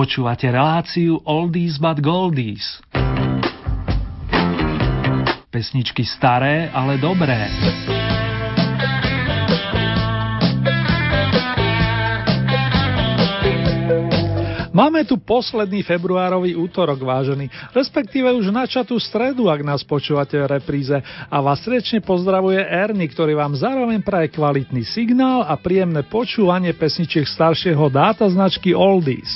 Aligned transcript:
Počúvate 0.00 0.48
reláciu 0.48 1.20
Oldies 1.28 1.76
but 1.76 2.00
Goldies. 2.00 2.80
Pesničky 5.52 6.08
staré, 6.08 6.72
ale 6.72 6.96
dobré. 6.96 7.52
Máme 14.72 15.04
tu 15.04 15.20
posledný 15.20 15.84
februárový 15.84 16.56
útorok, 16.56 17.04
vážený, 17.04 17.52
respektíve 17.76 18.32
už 18.32 18.48
načatú 18.48 18.96
stredu, 18.96 19.52
ak 19.52 19.60
nás 19.60 19.84
počúvate 19.84 20.40
v 20.40 20.48
repríze 20.48 20.96
a 21.28 21.36
vás 21.44 21.60
srdečne 21.60 22.00
pozdravuje 22.00 22.56
Erny, 22.56 23.04
ktorý 23.04 23.36
vám 23.36 23.52
zároveň 23.52 24.00
praje 24.00 24.32
kvalitný 24.32 24.80
signál 24.80 25.44
a 25.44 25.60
príjemné 25.60 26.00
počúvanie 26.08 26.72
pesničiek 26.72 27.28
staršieho 27.28 27.92
dáta 27.92 28.24
značky 28.32 28.72
Oldies. 28.72 29.28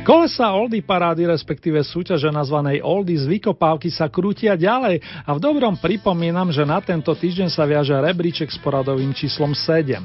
Kolesa 0.00 0.48
Oldy 0.56 0.80
parády, 0.80 1.28
respektíve 1.28 1.76
súťaže 1.84 2.32
nazvanej 2.32 2.80
Oldy 2.80 3.20
z 3.20 3.28
vykopávky 3.28 3.92
sa 3.92 4.08
krútia 4.08 4.56
ďalej 4.56 5.04
a 5.28 5.30
v 5.36 5.42
dobrom 5.44 5.76
pripomínam, 5.76 6.48
že 6.48 6.64
na 6.64 6.80
tento 6.80 7.12
týždeň 7.12 7.52
sa 7.52 7.68
viaže 7.68 7.92
rebríček 7.92 8.48
s 8.48 8.56
poradovým 8.64 9.12
číslom 9.12 9.52
7. 9.52 10.00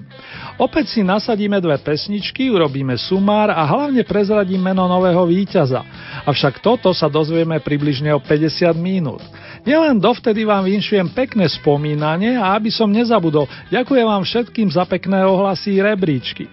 Opäť 0.59 0.99
si 0.99 1.02
nasadíme 1.02 1.63
dve 1.63 1.79
pesničky, 1.79 2.52
urobíme 2.52 2.99
sumár 2.99 3.55
a 3.55 3.63
hlavne 3.63 4.03
prezradím 4.03 4.67
meno 4.67 4.83
nového 4.83 5.23
víťaza. 5.31 5.87
Avšak 6.27 6.59
toto 6.59 6.91
sa 6.91 7.07
dozvieme 7.07 7.63
približne 7.63 8.11
o 8.11 8.19
50 8.19 8.75
minút. 8.75 9.23
Nielen 9.63 10.03
dovtedy 10.03 10.43
vám 10.43 10.67
vinšujem 10.67 11.07
pekné 11.15 11.47
spomínanie 11.47 12.35
a 12.35 12.52
aby 12.59 12.67
som 12.67 12.91
nezabudol, 12.91 13.47
ďakujem 13.71 14.05
vám 14.11 14.27
všetkým 14.27 14.67
za 14.75 14.83
pekné 14.83 15.23
ohlasy 15.23 15.80
rebríčky. 15.80 16.52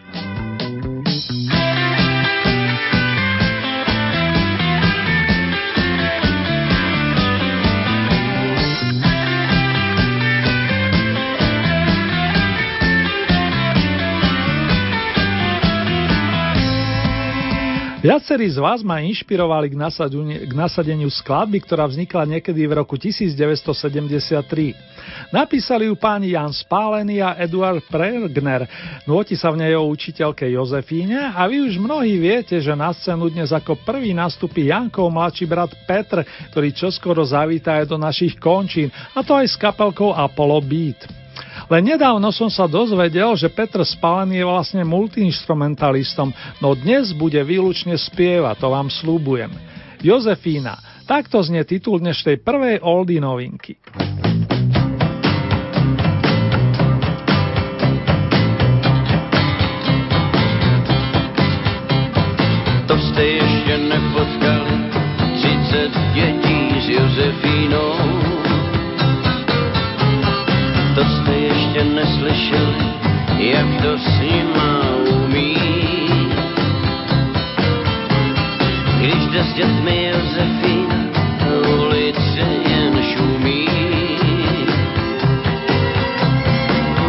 Viacerí 18.02 18.50
z 18.50 18.58
vás 18.58 18.82
ma 18.82 18.98
inšpirovali 18.98 19.70
k, 19.70 19.78
nasadeniu, 19.78 20.50
k 20.50 20.52
nasadeniu 20.58 21.06
skladby, 21.06 21.62
ktorá 21.62 21.86
vznikla 21.86 22.26
niekedy 22.34 22.66
v 22.66 22.74
roku 22.74 22.98
1973. 22.98 24.42
Napísali 25.30 25.86
ju 25.86 25.94
páni 25.94 26.34
Jan 26.34 26.50
Spálený 26.50 27.22
a 27.22 27.38
Eduard 27.38 27.78
Pregner. 27.86 28.66
Nôti 29.06 29.38
sa 29.38 29.54
v 29.54 29.62
nej 29.62 29.78
o 29.78 29.86
učiteľke 29.86 30.50
Jozefíne 30.50 31.30
a 31.30 31.46
vy 31.46 31.62
už 31.62 31.78
mnohí 31.78 32.18
viete, 32.18 32.58
že 32.58 32.74
na 32.74 32.90
scénu 32.90 33.30
dnes 33.30 33.54
ako 33.54 33.78
prvý 33.86 34.10
nastupí 34.10 34.66
Jankov 34.66 35.06
mladší 35.06 35.46
brat 35.46 35.70
Petr, 35.86 36.26
ktorý 36.50 36.74
čoskoro 36.74 37.22
zavíta 37.22 37.78
aj 37.78 37.86
do 37.86 38.02
našich 38.02 38.34
končín, 38.34 38.90
a 39.14 39.22
to 39.22 39.38
aj 39.38 39.46
s 39.46 39.54
kapelkou 39.54 40.10
Apollo 40.10 40.58
Beat. 40.66 41.21
Len 41.72 41.88
nedávno 41.88 42.28
som 42.36 42.52
sa 42.52 42.68
dozvedel, 42.68 43.32
že 43.32 43.48
Petr 43.48 43.80
Spalený 43.80 44.44
je 44.44 44.44
vlastne 44.44 44.84
multiinstrumentalistom, 44.84 46.28
no 46.60 46.76
dnes 46.76 47.16
bude 47.16 47.40
výlučne 47.40 47.96
spievať, 47.96 48.60
to 48.60 48.68
vám 48.68 48.92
slúbujem. 48.92 49.48
Jozefína, 50.04 50.76
takto 51.08 51.40
znie 51.40 51.64
titul 51.64 51.96
dnešnej 51.96 52.44
prvej 52.44 52.76
oldy 52.84 53.24
novinky. 53.24 53.80
To 62.84 62.94
ste 63.00 63.24
ešte 63.40 63.74
nepotkali 63.80 64.76
30 65.40 65.88
detí 66.20 66.58
s 66.84 66.86
Jozefínou. 67.00 68.21
To 70.94 71.04
ste 71.04 71.32
ještě 71.32 71.84
neslyšeli, 71.84 72.84
jak 73.38 73.82
to 73.82 73.98
s 73.98 74.20
nima 74.20 74.80
umí. 75.08 75.56
Když 78.98 79.26
jde 79.26 79.44
s 79.44 79.54
dětmi 79.54 80.10
Josefína, 80.12 80.96
ulice 81.78 82.44
jen 82.68 83.02
šumí. 83.02 83.68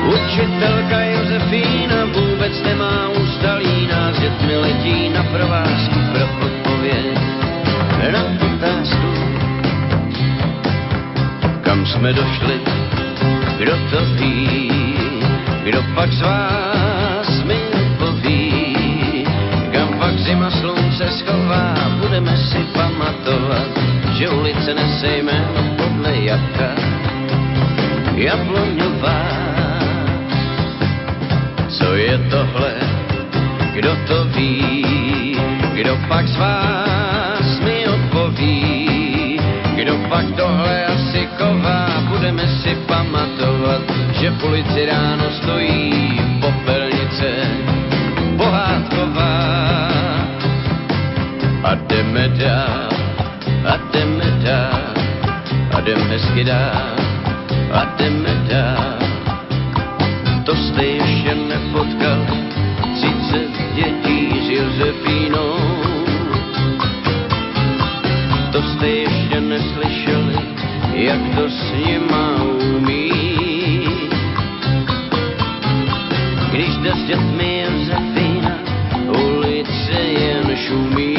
Učitelka 0.08 1.00
Josefína 1.02 2.06
vůbec 2.06 2.64
nemá 2.64 3.10
ústalí, 3.10 3.88
nás 3.92 4.20
dětmi 4.20 4.58
letí 4.58 5.10
na 5.10 5.24
provázku 5.24 6.00
pro 6.14 6.46
odpověď 6.46 7.18
na 8.12 8.24
otázku. 8.56 9.08
Kam 11.62 11.86
jsme 11.86 12.14
došli, 12.14 12.83
kdo 13.58 13.76
to 13.90 14.00
ví, 14.18 14.72
kdo 15.64 15.84
pak 15.96 16.12
z 16.12 16.22
vás 16.22 17.44
mi 17.44 17.60
poví, 17.98 19.26
kam 19.72 19.88
pak 20.00 20.18
zima 20.20 20.52
slunce 20.52 21.12
schová, 21.12 21.76
budeme 22.02 22.38
si 22.38 22.58
pamatovat, 22.74 23.70
že 24.14 24.30
ulice 24.30 24.74
nese 24.74 25.18
jméno 25.18 25.62
podle 25.78 26.16
jabka, 26.16 26.70
jabloňová. 28.16 29.22
Co 31.70 31.96
je 31.96 32.18
tohle, 32.30 32.74
kdo 33.74 33.96
to 34.08 34.26
ví, 34.26 35.38
kdo 35.74 35.98
pak 36.08 36.28
z 36.28 36.38
vás 36.38 37.03
pak 40.14 40.26
tohle 40.38 40.86
asi 40.86 41.28
chová, 41.38 42.06
budeme 42.10 42.46
si 42.62 42.78
pamatovat, 42.86 43.82
že 44.22 44.30
v 44.30 44.44
ulici 44.46 44.86
ráno 44.86 45.26
stojí 45.42 46.22
popelnice 46.42 47.30
pohádková. 48.38 49.34
A 51.64 51.76
jdeme 51.76 52.30
dál, 52.30 52.90
a 53.66 53.74
jdeme 53.90 54.26
dál, 54.46 54.86
a 55.74 55.82
jdeme 55.82 56.06
hezky 56.06 56.44
dál, 56.44 56.94
a 57.74 57.82
jdeme 57.98 58.34
dál. 58.54 58.94
To 60.46 60.56
jste 60.56 60.86
ještě 60.86 61.36
nepotkal, 61.36 62.22
30 63.02 63.50
dětí 63.76 64.30
s 64.46 64.50
Josefínou. 64.50 65.58
To 68.52 68.62
jste 68.62 68.88
ještě 68.88 69.42
neslyšeli, 69.42 70.03
jak 71.04 71.36
to 71.36 71.50
s 71.50 71.74
nima 71.86 72.44
umí. 72.76 73.12
Když 76.52 76.76
jde 76.78 76.92
s 76.92 77.04
dětmi 77.04 77.64
Josefína, 77.66 78.56
ulice 79.08 80.00
jen 80.00 80.56
šumí. 80.56 81.18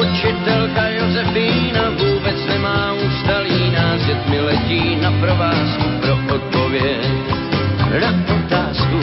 Učitelka 0.00 0.88
Josefína 0.88 1.82
vůbec 1.90 2.46
nemá 2.48 2.92
ústalí, 2.92 3.70
nás 3.70 4.02
dětmi 4.06 4.40
letí 4.40 4.96
na 5.02 5.12
provázku 5.20 5.84
pro 6.00 6.34
odpověď 6.34 7.08
na 8.00 8.12
otázku. 8.44 9.00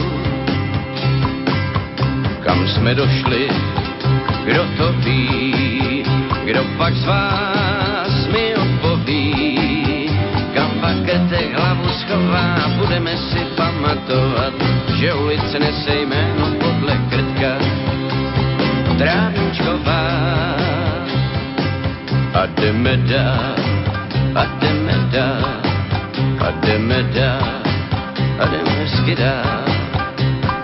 Kam 2.44 2.68
jsme 2.68 2.96
došli, 2.96 3.50
kdo 4.46 4.64
to 4.78 4.94
ví, 4.94 5.35
kdo 6.46 6.62
pak 6.78 6.94
z 6.94 7.06
vás 7.06 8.28
mi 8.30 8.54
odpoví, 8.54 9.34
kam 10.54 10.70
pak 10.78 10.98
krtek 11.06 11.58
hlavu 11.58 11.90
schová, 11.90 12.70
budeme 12.78 13.18
si 13.18 13.42
pamatovat, 13.58 14.54
že 14.94 15.14
ulice 15.14 15.60
nese 15.60 15.96
jméno 16.06 16.46
podle 16.62 16.94
krtka. 17.10 17.52
Trávničková. 18.98 20.06
A 22.34 22.46
jdeme 22.46 22.98
dál, 22.98 23.56
a 24.36 24.46
jdeme 24.46 24.96
dál, 25.12 25.50
a 26.40 26.52
jdeme 26.62 27.04
dál, 27.04 27.62
a 28.40 28.46
jdeme 28.46 28.70
hezky 28.70 29.16
dál. 29.16 29.66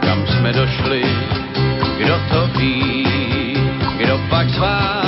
Kam 0.06 0.27
jsme 0.27 0.54
došli, 0.54 1.01
kdo 1.98 2.16
to 2.31 2.48
ví, 2.60 3.06
kdo 3.98 4.22
pak 4.30 4.50
z 4.50 4.57
vás 4.57 5.00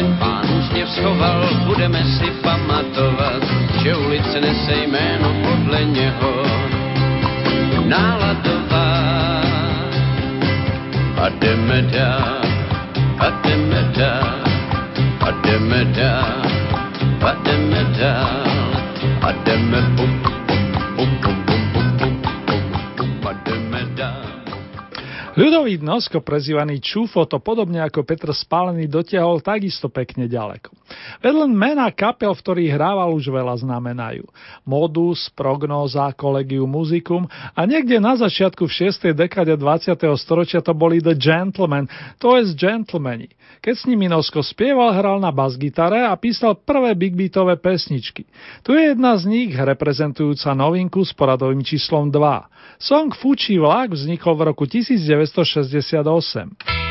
ten 0.00 0.16
pán 0.16 0.48
úsměv 0.58 0.88
schoval, 0.88 1.48
budeme 1.66 2.04
si 2.04 2.30
pamatovat, 2.40 3.42
že 3.82 3.96
ulice 3.96 4.40
nese 4.40 4.72
jméno 4.72 5.28
podle 5.44 5.84
něho. 5.84 6.32
Náladová 7.84 9.00
a 11.20 11.28
jdeme 11.28 11.82
dál, 11.82 12.49
Nosko, 25.90 26.22
prezývaný 26.22 26.78
Čufo, 26.78 27.26
to 27.26 27.42
podobne 27.42 27.82
ako 27.82 28.06
Petr 28.06 28.30
Spálený 28.30 28.86
dotiahol 28.86 29.42
takisto 29.42 29.90
pekne 29.90 30.30
ďaleko. 30.30 30.70
Vedľa 31.18 31.50
mena 31.50 31.90
kapel, 31.90 32.30
v 32.30 32.42
ktorých 32.46 32.78
hrával 32.78 33.10
už 33.18 33.26
veľa 33.26 33.58
znamenajú. 33.58 34.22
Modus, 34.62 35.26
prognóza, 35.34 36.14
kolegium 36.14 36.70
muzikum 36.70 37.26
a 37.26 37.66
niekde 37.66 37.98
na 37.98 38.14
začiatku 38.14 38.70
v 38.70 38.86
6. 38.86 39.18
dekade 39.18 39.50
20. 39.58 39.98
storočia 40.14 40.62
to 40.62 40.78
boli 40.78 41.02
The 41.02 41.18
Gentlemen, 41.18 41.90
to 42.22 42.38
je 42.38 42.54
Gentlemani. 42.54 43.26
Keď 43.58 43.74
s 43.74 43.84
nimi 43.90 44.06
Nosko 44.06 44.46
spieval, 44.46 44.94
hral 44.94 45.18
na 45.18 45.34
bas-gitare 45.34 46.06
a 46.06 46.14
písal 46.14 46.54
prvé 46.54 46.94
big 46.94 47.18
beatové 47.18 47.58
pesničky. 47.58 48.30
Tu 48.62 48.78
je 48.78 48.94
jedna 48.94 49.18
z 49.18 49.26
nich, 49.26 49.52
reprezentujúca 49.58 50.54
novinku 50.54 51.02
s 51.02 51.10
poradovým 51.10 51.66
číslom 51.66 52.14
2. 52.14 52.78
Song 52.80 53.12
Fučí 53.12 53.60
vlak 53.60 53.92
vznikol 53.92 54.38
v 54.38 54.46
roku 54.54 54.64
1968. 55.82 56.89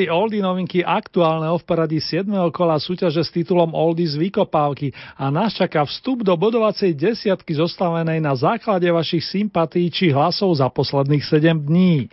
Dozneli 0.00 0.16
Oldy 0.16 0.40
novinky 0.40 0.80
aktuálneho 0.80 1.60
v 1.60 1.64
poradí 1.68 2.00
7. 2.00 2.24
kola 2.56 2.80
súťaže 2.80 3.20
s 3.20 3.28
titulom 3.36 3.76
Oldy 3.76 4.08
z 4.08 4.16
vykopávky 4.16 4.96
a 5.20 5.28
nás 5.28 5.52
čaká 5.52 5.84
vstup 5.84 6.24
do 6.24 6.32
bodovacej 6.40 6.96
desiatky 6.96 7.52
zostavenej 7.52 8.16
na 8.24 8.32
základe 8.32 8.88
vašich 8.88 9.20
sympatí 9.20 9.92
či 9.92 10.08
hlasov 10.08 10.56
za 10.56 10.72
posledných 10.72 11.20
7 11.20 11.68
dní. 11.68 12.08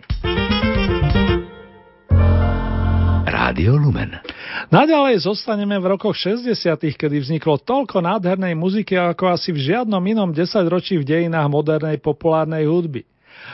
Rádio 3.24 3.80
Lumen. 3.80 4.20
Naďalej 4.68 5.24
zostaneme 5.24 5.80
v 5.80 5.96
rokoch 5.96 6.12
60., 6.12 6.52
kedy 6.92 7.24
vzniklo 7.24 7.56
toľko 7.56 8.04
nádhernej 8.04 8.52
muziky 8.52 9.00
ako 9.00 9.32
asi 9.32 9.48
v 9.48 9.64
žiadnom 9.64 10.04
inom 10.04 10.28
desaťročí 10.36 11.00
v 11.00 11.08
dejinách 11.08 11.48
modernej 11.48 11.96
populárnej 12.04 12.68
hudby. 12.68 13.08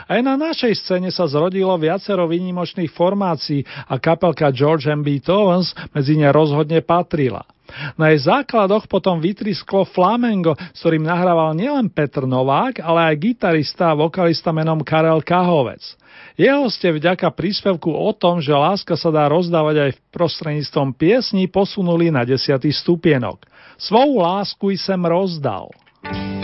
Aj 0.04 0.20
na 0.20 0.34
našej 0.34 0.74
scéne 0.78 1.10
sa 1.14 1.24
zrodilo 1.30 1.74
viacero 1.80 2.28
výnimočných 2.28 2.92
formácií 2.92 3.64
a 3.88 3.96
kapelka 3.98 4.50
George 4.50 4.90
M. 4.90 5.00
B. 5.00 5.18
Towens 5.22 5.72
medzi 5.94 6.18
ne 6.18 6.28
rozhodne 6.30 6.82
patrila. 6.84 7.46
Na 7.96 8.12
jej 8.12 8.28
základoch 8.28 8.86
potom 8.86 9.18
vytrisklo 9.18 9.88
Flamengo, 9.88 10.54
s 10.54 10.78
ktorým 10.84 11.02
nahrával 11.02 11.56
nielen 11.56 11.90
Petr 11.90 12.28
Novák, 12.28 12.78
ale 12.78 13.12
aj 13.12 13.22
gitarista 13.24 13.90
a 13.90 13.98
vokalista 13.98 14.52
menom 14.52 14.84
Karel 14.84 15.24
Kahovec. 15.24 15.82
Jeho 16.34 16.66
ste 16.70 16.94
vďaka 16.94 17.30
príspevku 17.34 17.90
o 17.90 18.10
tom, 18.14 18.38
že 18.38 18.54
láska 18.54 18.94
sa 18.94 19.10
dá 19.10 19.26
rozdávať 19.30 19.76
aj 19.80 19.90
v 19.96 20.02
prostredníctvom 20.10 20.88
piesní, 20.94 21.46
posunuli 21.50 22.10
na 22.10 22.22
desiatý 22.22 22.70
stupienok. 22.70 23.42
Svou 23.78 24.22
lásku 24.22 24.74
i 24.74 24.78
sem 24.78 25.00
rozdal. 25.02 25.70
život 26.04 26.43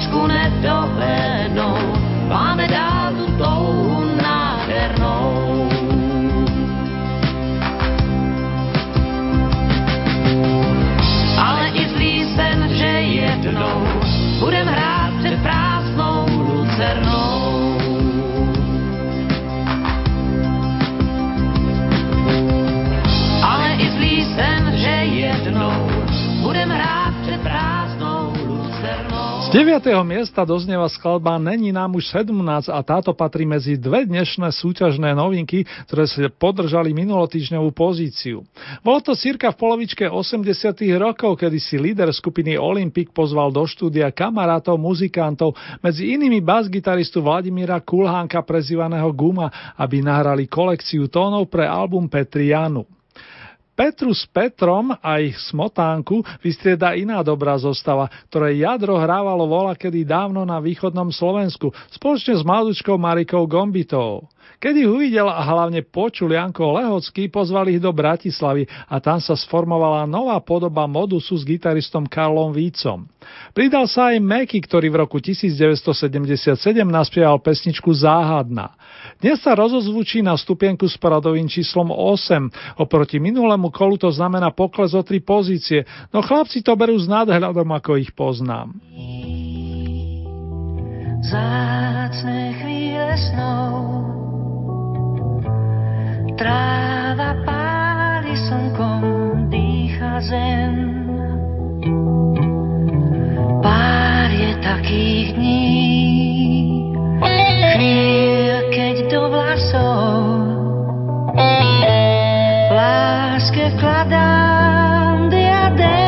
Oči 0.00 0.08
chvíčku 0.08 0.26
Z 29.50 29.58
9. 29.58 29.82
miesta 30.06 30.46
doznieva 30.46 30.86
skladba 30.86 31.34
Není 31.34 31.74
nám 31.74 31.98
už 31.98 32.06
17 32.22 32.70
a 32.70 32.78
táto 32.86 33.10
patrí 33.10 33.42
medzi 33.42 33.74
dve 33.74 34.06
dnešné 34.06 34.46
súťažné 34.46 35.10
novinky, 35.10 35.66
ktoré 35.90 36.06
sa 36.06 36.30
podržali 36.30 36.94
minulotýždňovú 36.94 37.74
pozíciu. 37.74 38.46
Bolo 38.86 39.02
to 39.02 39.18
cirka 39.18 39.50
v 39.50 39.58
polovičke 39.58 40.06
80. 40.06 40.46
rokov, 41.02 41.34
kedy 41.34 41.58
si 41.58 41.82
líder 41.82 42.14
skupiny 42.14 42.54
Olympic 42.54 43.10
pozval 43.10 43.50
do 43.50 43.66
štúdia 43.66 44.14
kamarátov, 44.14 44.78
muzikantov, 44.78 45.58
medzi 45.82 46.14
inými 46.14 46.38
basgitaristu 46.38 47.18
Vladimíra 47.18 47.82
Kulhánka 47.82 48.46
prezývaného 48.46 49.10
Guma, 49.10 49.50
aby 49.74 49.98
nahrali 49.98 50.46
kolekciu 50.46 51.10
tónov 51.10 51.50
pre 51.50 51.66
album 51.66 52.06
Petrianu. 52.06 52.86
Petru 53.80 54.12
s 54.12 54.28
Petrom 54.28 54.92
a 54.92 55.24
ich 55.24 55.40
smotánku 55.48 56.20
vystrieda 56.44 56.92
iná 56.92 57.24
dobrá 57.24 57.56
zostava, 57.56 58.12
ktoré 58.28 58.60
jadro 58.60 59.00
hrávalo 59.00 59.48
vola 59.48 59.72
kedy 59.72 60.04
dávno 60.04 60.44
na 60.44 60.60
východnom 60.60 61.08
Slovensku, 61.08 61.72
spoločne 61.88 62.36
s 62.36 62.44
mladúčkou 62.44 63.00
Marikou 63.00 63.48
Gombitovou. 63.48 64.28
Keď 64.60 64.74
ich 64.76 64.92
uvidel 64.92 65.24
a 65.24 65.40
hlavne 65.40 65.80
počul 65.80 66.36
Janko 66.36 66.76
Lehocký, 66.76 67.32
pozvali 67.32 67.80
ich 67.80 67.82
do 67.82 67.96
Bratislavy 67.96 68.68
a 68.92 69.00
tam 69.00 69.16
sa 69.16 69.32
sformovala 69.32 70.04
nová 70.04 70.36
podoba 70.44 70.84
modusu 70.84 71.32
s 71.32 71.48
gitaristom 71.48 72.04
Karlom 72.04 72.52
Vícom. 72.52 73.08
Pridal 73.56 73.88
sa 73.88 74.12
aj 74.12 74.20
Meky, 74.20 74.60
ktorý 74.60 74.92
v 74.92 75.00
roku 75.00 75.16
1977 75.16 76.60
naspieval 76.84 77.40
pesničku 77.40 77.88
Záhadná. 77.88 78.76
Dnes 79.16 79.40
sa 79.40 79.56
rozozvučí 79.56 80.20
na 80.20 80.36
stupienku 80.36 80.84
s 80.84 81.00
poradovým 81.00 81.48
číslom 81.48 81.88
8. 81.88 82.76
Oproti 82.84 83.16
minulému 83.16 83.72
kolu 83.72 83.96
to 83.96 84.12
znamená 84.12 84.52
pokles 84.52 84.92
o 84.92 85.00
3 85.00 85.24
pozície, 85.24 85.88
no 86.12 86.20
chlapci 86.20 86.60
to 86.60 86.76
berú 86.76 87.00
s 87.00 87.08
nadhľadom, 87.08 87.64
ako 87.64 87.96
ich 87.96 88.12
poznám. 88.12 88.76
Zácne 91.24 92.60
chvíle 92.60 93.16
snou 93.16 94.19
Tráva 96.40 97.36
páli 97.44 98.32
slnkom, 98.32 99.52
dýcha 99.52 100.24
zem. 100.24 100.72
Pár 103.60 104.32
je 104.32 104.56
takých 104.64 105.36
dní. 105.36 105.68
Chvíľ, 107.76 108.72
keď 108.72 108.96
do 109.12 109.28
vlasov 109.28 110.16
Láske 112.72 113.76
vkladám 113.76 115.28
diadém 115.28 116.00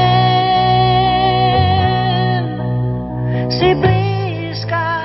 Si 3.52 3.76
blízka 3.76 5.01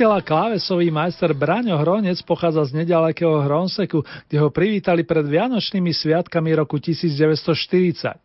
A 0.00 0.24
klávesový 0.24 0.88
majster 0.88 1.36
Braňo 1.36 1.76
Hronec 1.76 2.24
pochádza 2.24 2.72
z 2.72 2.80
nedalekého 2.80 3.44
Hronseku, 3.44 4.00
kde 4.00 4.36
ho 4.40 4.48
privítali 4.48 5.04
pred 5.04 5.28
Vianočnými 5.28 5.92
sviatkami 5.92 6.56
roku 6.56 6.80
1940. 6.80 8.16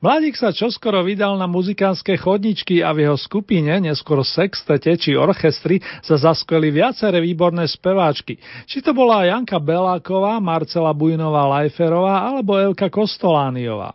Mladík 0.00 0.32
sa 0.32 0.48
čoskoro 0.48 1.04
vydal 1.04 1.36
na 1.36 1.44
muzikánske 1.44 2.16
chodničky 2.16 2.80
a 2.80 2.96
v 2.96 3.04
jeho 3.04 3.20
skupine, 3.20 3.68
neskôr 3.84 4.24
sextete 4.24 4.96
či 4.96 5.12
orchestri, 5.12 5.84
sa 6.00 6.16
zaskveli 6.16 6.72
viaceré 6.72 7.20
výborné 7.20 7.68
speváčky. 7.68 8.40
Či 8.64 8.80
to 8.80 8.96
bola 8.96 9.28
Janka 9.28 9.60
Beláková, 9.60 10.40
Marcela 10.40 10.96
Bujnová 10.96 11.44
Lajferová 11.52 12.32
alebo 12.32 12.56
Elka 12.56 12.88
Kostolániová. 12.88 13.92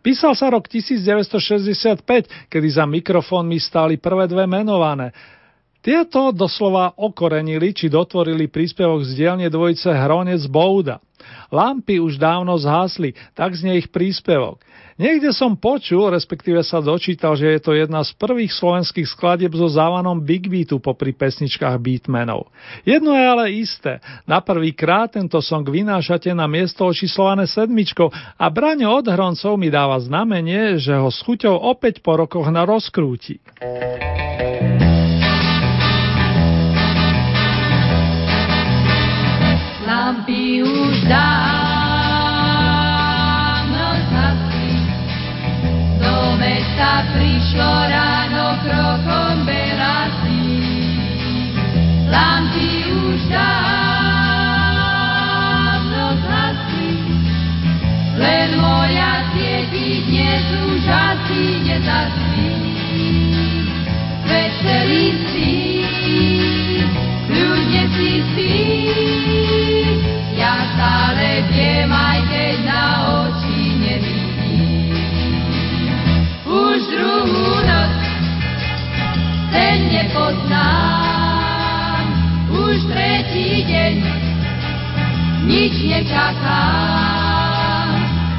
Písal 0.00 0.32
sa 0.32 0.48
rok 0.48 0.64
1965, 0.64 2.48
kedy 2.48 2.68
za 2.72 2.88
mikrofónmi 2.88 3.60
stáli 3.60 4.00
prvé 4.00 4.24
dve 4.24 4.48
menované. 4.48 5.12
Tieto 5.84 6.32
doslova 6.32 6.96
okorenili 6.96 7.76
či 7.76 7.92
dotvorili 7.92 8.48
príspevok 8.48 9.04
z 9.04 9.20
dielne 9.20 9.52
dvojice 9.52 9.92
Hronec 9.92 10.40
Bouda. 10.48 10.96
Lampy 11.52 12.00
už 12.00 12.16
dávno 12.16 12.56
zhasli, 12.56 13.12
tak 13.36 13.52
znie 13.52 13.84
ich 13.84 13.92
príspevok. 13.92 14.64
Niekde 14.96 15.34
som 15.36 15.60
počul, 15.60 16.08
respektíve 16.08 16.64
sa 16.64 16.80
dočítal, 16.80 17.36
že 17.36 17.52
je 17.52 17.60
to 17.60 17.76
jedna 17.76 18.00
z 18.00 18.16
prvých 18.16 18.54
slovenských 18.56 19.04
skladieb 19.10 19.52
so 19.52 19.68
závanom 19.68 20.24
Big 20.24 20.48
Beatu 20.48 20.80
popri 20.80 21.12
pesničkách 21.12 21.76
Beatmenov. 21.76 22.48
Jedno 22.88 23.12
je 23.12 23.24
ale 23.26 23.44
isté, 23.52 24.00
na 24.24 24.40
prvý 24.40 24.72
krát 24.72 25.12
tento 25.18 25.42
song 25.44 25.68
vynášate 25.68 26.32
na 26.32 26.48
miesto 26.48 26.88
očíslované 26.88 27.44
sedmičkou 27.44 28.08
a 28.40 28.46
Braňo 28.48 29.04
od 29.04 29.10
Hroncov 29.10 29.60
mi 29.60 29.68
dáva 29.68 30.00
znamenie, 30.00 30.80
že 30.80 30.96
ho 30.96 31.12
s 31.12 31.20
chuťou 31.26 31.60
opäť 31.60 32.00
po 32.00 32.16
rokoch 32.16 32.48
na 32.48 32.62
rozkrúti. 32.64 33.42
Lampy 40.14 40.62
už 40.62 41.10
dávno 41.10 41.26
zhasli. 44.14 44.78
Do 45.98 46.38
mesta 46.38 47.02
prišlo 47.18 47.70
ráno 47.90 48.54
krokom 48.62 49.42
belasí. 49.42 50.54
Lampy 52.06 52.94
už 52.94 53.26
dávno 53.26 53.74
zhasli. 56.22 56.94
Len 58.14 58.54
moja 58.62 59.26
svieti 59.34 60.06
dnes 60.06 60.46
už 60.62 60.86
asi 60.86 61.58
nezaspí. 61.66 62.54
Veselý 64.30 65.10
si, 65.34 65.82
ľudia 67.34 67.90
si 67.98 68.22
spí 68.30 68.83
stále 70.74 71.46
viem, 71.54 71.86
aj 71.86 72.18
keď 72.26 72.66
na 72.66 72.82
oči 73.22 73.78
nevidím. 73.78 75.38
Už 76.42 76.82
druhú 76.90 77.62
noc 77.62 77.94
ten 79.54 79.86
nepoznám, 79.86 82.02
už 82.50 82.90
tretí 82.90 83.62
deň 83.70 84.02
nič 85.46 85.78
nečakám, 85.86 87.86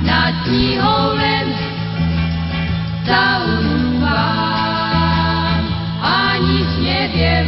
nad 0.03 0.35
knihou 0.43 1.15
len 1.15 1.55
zaunúvam 3.07 4.19
a 6.03 6.35
nič 6.43 6.67
neviem, 6.83 7.47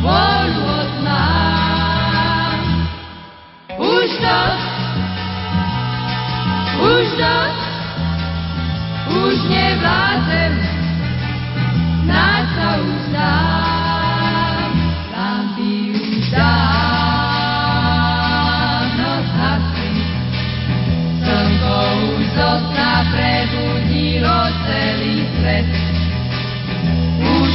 voľu 0.00 0.33
To, 4.04 4.10
už 6.76 7.08
to, 7.16 7.36
už 9.16 9.36
nevládzem, 9.48 10.52
snáď 12.04 12.44
sa 12.52 12.84
uzdám, 12.84 14.76
lampy 15.08 15.96
už 15.96 16.20
dávno 16.36 16.84
zhasli. 19.24 20.04
Slnko 21.24 21.76
už 22.12 22.28
zo 22.36 22.60
sna 22.60 22.94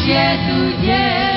je 0.10 0.30
tu 0.50 0.58
deň 0.82 1.29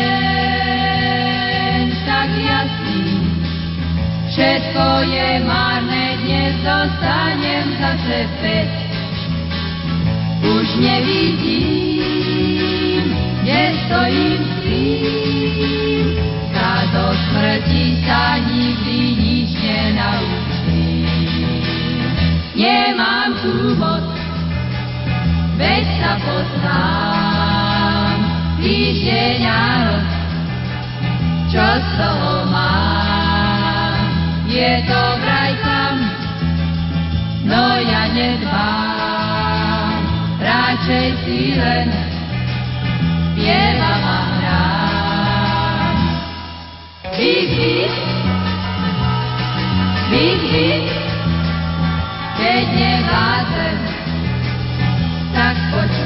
Všetko 4.53 5.09
je 5.09 5.41
marné, 5.49 6.21
dnes 6.29 6.53
dostanem 6.61 7.73
zase 7.81 8.29
späť. 8.37 8.69
Už 10.45 10.77
nevidím, 10.77 11.81
kde 13.41 13.63
stojím 13.81 14.45
tým, 14.61 16.05
sa 16.53 16.85
do 16.93 17.17
smrti 17.17 17.97
sa 18.05 18.45
nikdy 18.45 19.17
nič 19.17 19.57
nenaučím. 19.57 21.09
Nemám 22.53 23.33
tu 23.41 23.73
moc, 23.81 24.05
veď 25.57 25.85
sa 25.97 26.21
poznám, 26.29 28.21
týždeň 28.61 29.49
a 29.49 29.65
noc, 29.81 30.13
čo 31.49 31.65
z 31.65 31.89
toho 31.97 32.53
mám 32.53 33.02
je 34.53 34.85
to 34.85 35.03
vraj 35.25 35.53
tam, 35.65 35.97
no 37.49 37.81
ja 37.81 38.05
nedbám, 38.13 39.97
radšej 40.45 41.09
si 41.25 41.57
len 41.57 41.89
spievam 43.33 44.05
a 44.05 44.21
hrám. 44.37 45.97
Big 47.17 47.49
hit, 47.49 47.95
big 50.13 50.41
hit, 50.53 50.87
keď 52.37 52.65
nevládzem, 52.77 53.79
tak 55.33 55.57
počúvam. 55.73 56.02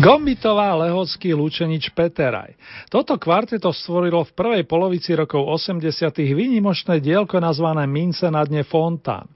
Gombitová, 0.00 0.72
Lehocký, 0.80 1.36
Lučenič, 1.36 1.92
Peteraj. 1.92 2.56
Toto 2.88 3.20
kvarteto 3.20 3.68
stvorilo 3.68 4.24
v 4.24 4.32
prvej 4.32 4.62
polovici 4.64 5.12
rokov 5.12 5.44
80. 5.44 5.84
výnimočné 6.32 7.04
dielko 7.04 7.36
nazvané 7.36 7.84
Mince 7.84 8.32
na 8.32 8.40
dne 8.40 8.64
Fontán. 8.64 9.28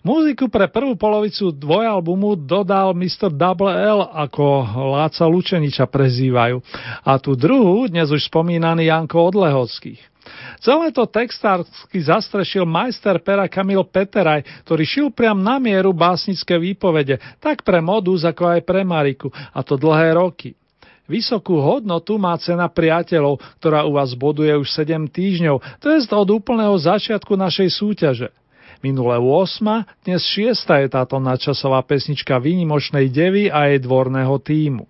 Muziku 0.00 0.48
pre 0.48 0.72
prvú 0.72 0.96
polovicu 0.96 1.52
dvojalbumu 1.52 2.32
dodal 2.48 2.96
Mr. 2.96 3.28
Double 3.28 3.76
L, 3.76 4.00
ako 4.08 4.44
Láca 4.96 5.28
Lučeniča 5.28 5.84
prezývajú, 5.84 6.64
a 7.04 7.20
tú 7.20 7.36
druhú 7.36 7.84
dnes 7.84 8.08
už 8.08 8.32
spomínaný 8.32 8.88
Janko 8.88 9.20
od 9.20 9.36
Lehockých. 9.36 10.00
Celé 10.60 10.92
to 10.92 11.08
textársky 11.08 12.04
zastrešil 12.04 12.68
majster 12.68 13.16
pera 13.24 13.48
Kamil 13.48 13.80
Peteraj, 13.80 14.44
ktorý 14.68 14.84
šil 14.84 15.08
priam 15.08 15.40
na 15.40 15.56
mieru 15.56 15.96
básnické 15.96 16.60
výpovede, 16.60 17.16
tak 17.40 17.64
pre 17.64 17.80
modus 17.80 18.28
ako 18.28 18.56
aj 18.56 18.60
pre 18.68 18.84
Mariku, 18.84 19.32
a 19.32 19.64
to 19.64 19.80
dlhé 19.80 20.20
roky. 20.20 20.52
Vysokú 21.10 21.58
hodnotu 21.58 22.20
má 22.20 22.36
cena 22.38 22.70
priateľov, 22.70 23.42
ktorá 23.58 23.82
u 23.88 23.98
vás 23.98 24.14
boduje 24.14 24.54
už 24.54 24.68
7 24.70 25.10
týždňov, 25.10 25.80
to 25.82 25.90
je 25.90 26.06
od 26.06 26.28
úplného 26.28 26.76
začiatku 26.76 27.34
našej 27.34 27.68
súťaže. 27.74 28.28
Minulé 28.84 29.16
8, 29.18 30.06
dnes 30.06 30.22
6 30.22 30.54
je 30.54 30.88
táto 30.88 31.16
nadčasová 31.18 31.82
pesnička 31.82 32.36
výnimočnej 32.36 33.08
devy 33.08 33.48
a 33.48 33.72
jej 33.72 33.80
dvorného 33.80 34.36
týmu. 34.40 34.84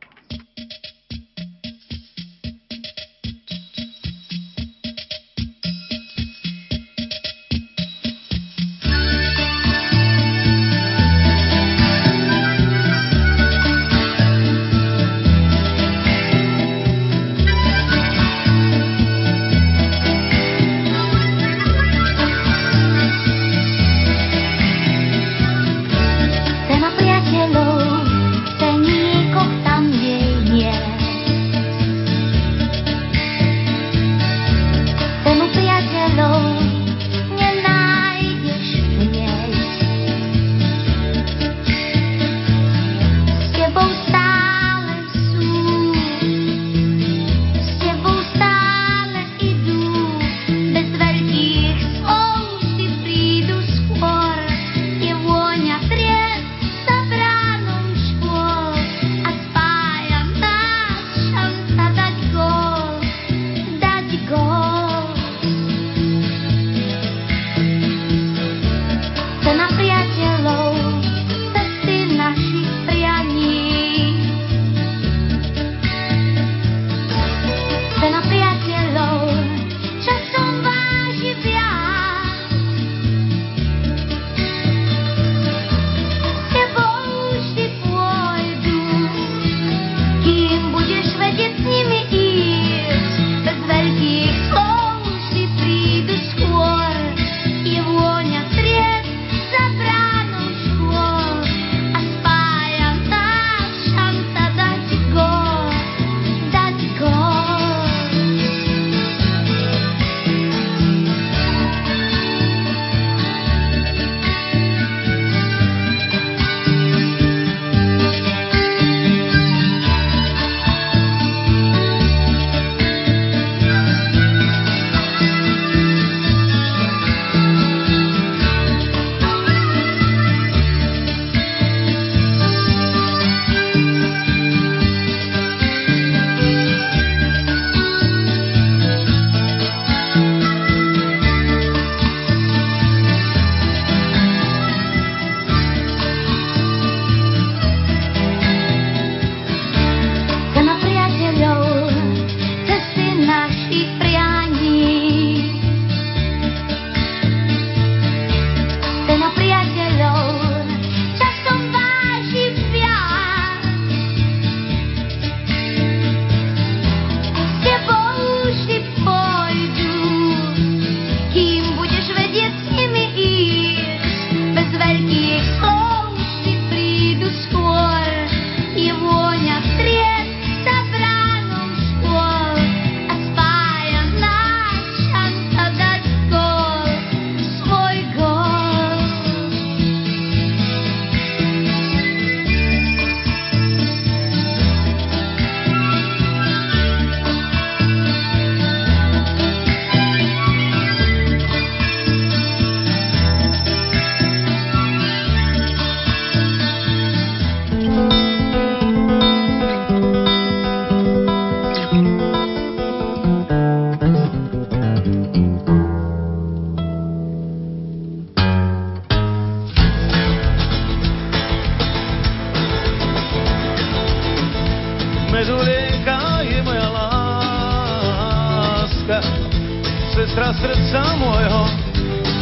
větra 230.30 230.52
srdca 230.52 231.16
mojho 231.16 231.70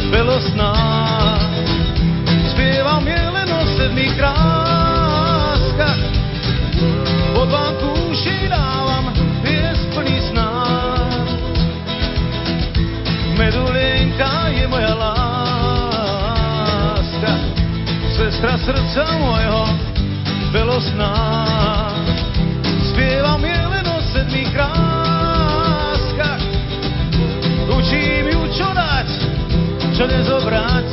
velosná. 0.09 0.73
Zpěvám 2.51 3.07
jelen 3.07 3.53
o 3.53 3.65
sedmých 3.77 4.15
kráskách, 4.15 5.97
pod 7.33 7.49
vám 7.49 7.73
kůši 7.75 8.49
dávám 8.49 9.13
pěst 9.41 9.89
plný 9.93 10.21
sná. 10.21 10.67
Medulinka 13.37 14.47
je 14.47 14.67
moja 14.67 14.93
láska, 14.95 16.09
sestra 18.17 18.57
srdca 18.57 19.17
mojho 19.17 19.69
velosná. 20.51 21.15
Zpěvám 22.89 23.45
jelen 23.45 23.87
o 23.87 24.01
sedmých 24.01 24.53
kráskách, 24.53 24.98
čo 28.53 28.67
dať, 28.73 29.09
čo 29.93 30.03
nezobrať, 30.09 30.87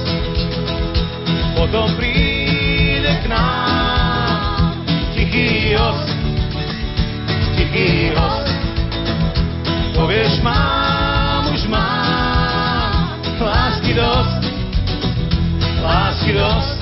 potom 1.56 1.88
príde 1.96 3.12
k 3.22 3.24
nám 3.32 4.76
tichý 5.16 5.76
os, 5.80 6.02
tichý 7.56 8.12
os. 8.12 8.46
Povieš, 9.96 10.44
mám, 10.44 11.48
už 11.56 11.64
mám, 11.72 13.16
lásky 13.40 13.96
dosť, 13.96 14.42
lásky 15.80 16.32
dosť. 16.36 16.75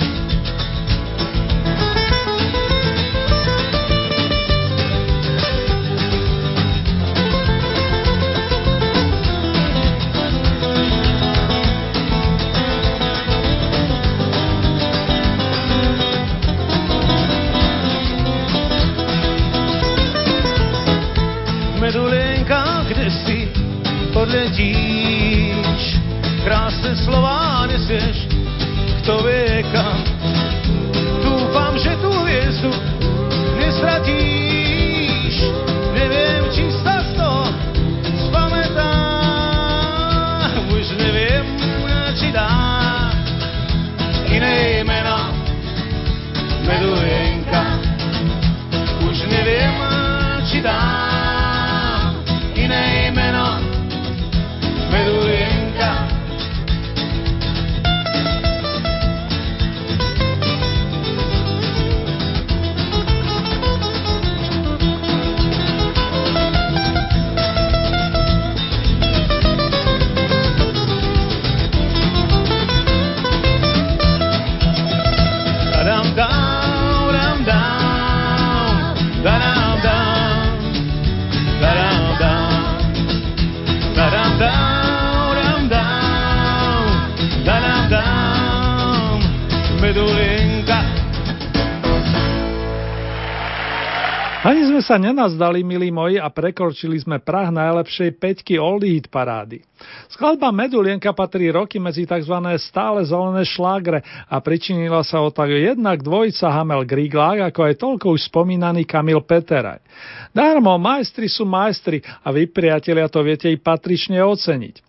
Sa 94.85 95.01
nenazdali, 95.01 95.65
milí 95.65 95.89
moji, 95.89 96.21
a 96.21 96.29
prekročili 96.29 97.01
sme 97.01 97.17
prah 97.17 97.49
najlepšej 97.49 98.21
peťky 98.21 98.61
Oldie 98.61 99.01
Hit 99.01 99.09
parády. 99.09 99.65
Skladba 100.13 100.53
Medulienka 100.53 101.09
patrí 101.17 101.49
roky 101.49 101.81
medzi 101.81 102.05
tzv. 102.05 102.37
stále 102.61 103.01
zelené 103.01 103.41
šlágre 103.41 104.05
a 104.29 104.37
pričinila 104.37 105.01
sa 105.01 105.25
o 105.25 105.33
tak 105.33 105.49
jednak 105.49 106.05
dvojica 106.05 106.53
Hamel 106.53 106.85
Griglák, 106.85 107.49
ako 107.49 107.59
aj 107.65 107.75
toľko 107.81 108.05
už 108.13 108.29
spomínaný 108.29 108.85
Kamil 108.85 109.25
Peteraj. 109.25 109.81
Darmo, 110.29 110.77
majstri 110.77 111.25
sú 111.25 111.49
majstri 111.49 112.05
a 112.21 112.29
vy, 112.29 112.45
priatelia, 112.45 113.09
to 113.09 113.25
viete 113.25 113.49
i 113.49 113.57
patrične 113.57 114.21
oceniť. 114.21 114.85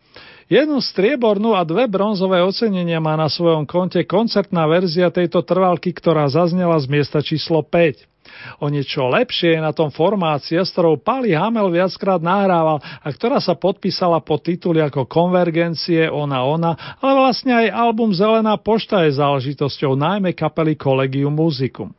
Jednu 0.47 0.79
striebornú 0.79 1.59
a 1.59 1.67
dve 1.67 1.91
bronzové 1.91 2.39
ocenenia 2.39 3.03
má 3.03 3.19
na 3.19 3.27
svojom 3.27 3.67
konte 3.67 3.99
koncertná 4.07 4.63
verzia 4.71 5.11
tejto 5.11 5.43
trvalky, 5.43 5.91
ktorá 5.91 6.31
zaznela 6.31 6.79
z 6.79 6.87
miesta 6.87 7.19
číslo 7.19 7.67
5. 7.67 8.16
O 8.63 8.73
niečo 8.73 9.09
lepšie 9.11 9.57
je 9.57 9.61
na 9.61 9.73
tom 9.75 9.93
formácia, 9.93 10.63
s 10.63 10.73
ktorou 10.73 11.01
Pali 11.01 11.37
Hamel 11.37 11.69
viackrát 11.73 12.23
nahrával 12.23 12.81
a 12.81 13.07
ktorá 13.11 13.43
sa 13.43 13.59
podpísala 13.59 14.23
pod 14.23 14.47
tituly 14.47 14.81
ako 14.81 15.05
Konvergencie, 15.09 16.09
Ona 16.09 16.41
Ona, 16.47 16.73
ale 17.01 17.13
vlastne 17.17 17.53
aj 17.53 17.75
album 17.75 18.15
Zelená 18.17 18.57
pošta 18.57 19.05
je 19.05 19.19
záležitosťou 19.19 19.99
najmä 19.99 20.33
kapely 20.33 20.79
Collegium 20.79 21.35
Musicum. 21.35 21.93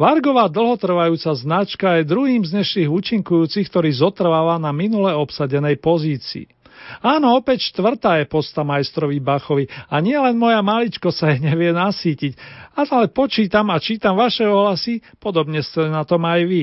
Vargová 0.00 0.48
dlhotrvajúca 0.48 1.36
značka 1.36 2.00
je 2.00 2.08
druhým 2.08 2.40
z 2.40 2.56
dnešných 2.56 2.88
účinkujúcich, 2.88 3.68
ktorý 3.68 3.92
zotrváva 3.92 4.56
na 4.56 4.72
minule 4.72 5.12
obsadenej 5.12 5.76
pozícii. 5.76 6.59
Áno, 7.00 7.36
opäť 7.38 7.72
štvrtá 7.72 8.20
je 8.20 8.26
posta 8.28 8.66
majstrovi 8.66 9.22
Bachovi 9.22 9.66
a 9.88 9.98
nielen 10.02 10.36
moja 10.36 10.60
maličko 10.60 11.14
sa 11.14 11.32
jej 11.32 11.40
nevie 11.40 11.72
nasítiť, 11.72 12.36
ale 12.76 13.08
počítam 13.08 13.70
a 13.72 13.80
čítam 13.80 14.16
vaše 14.16 14.44
ohlasy, 14.44 15.00
podobne 15.20 15.64
ste 15.64 15.88
na 15.88 16.04
tom 16.04 16.24
aj 16.26 16.40
vy. 16.44 16.62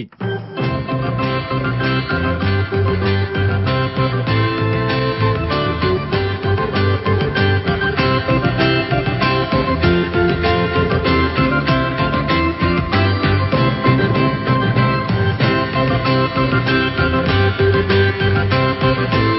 Thank 18.88 19.14
you. 19.14 19.37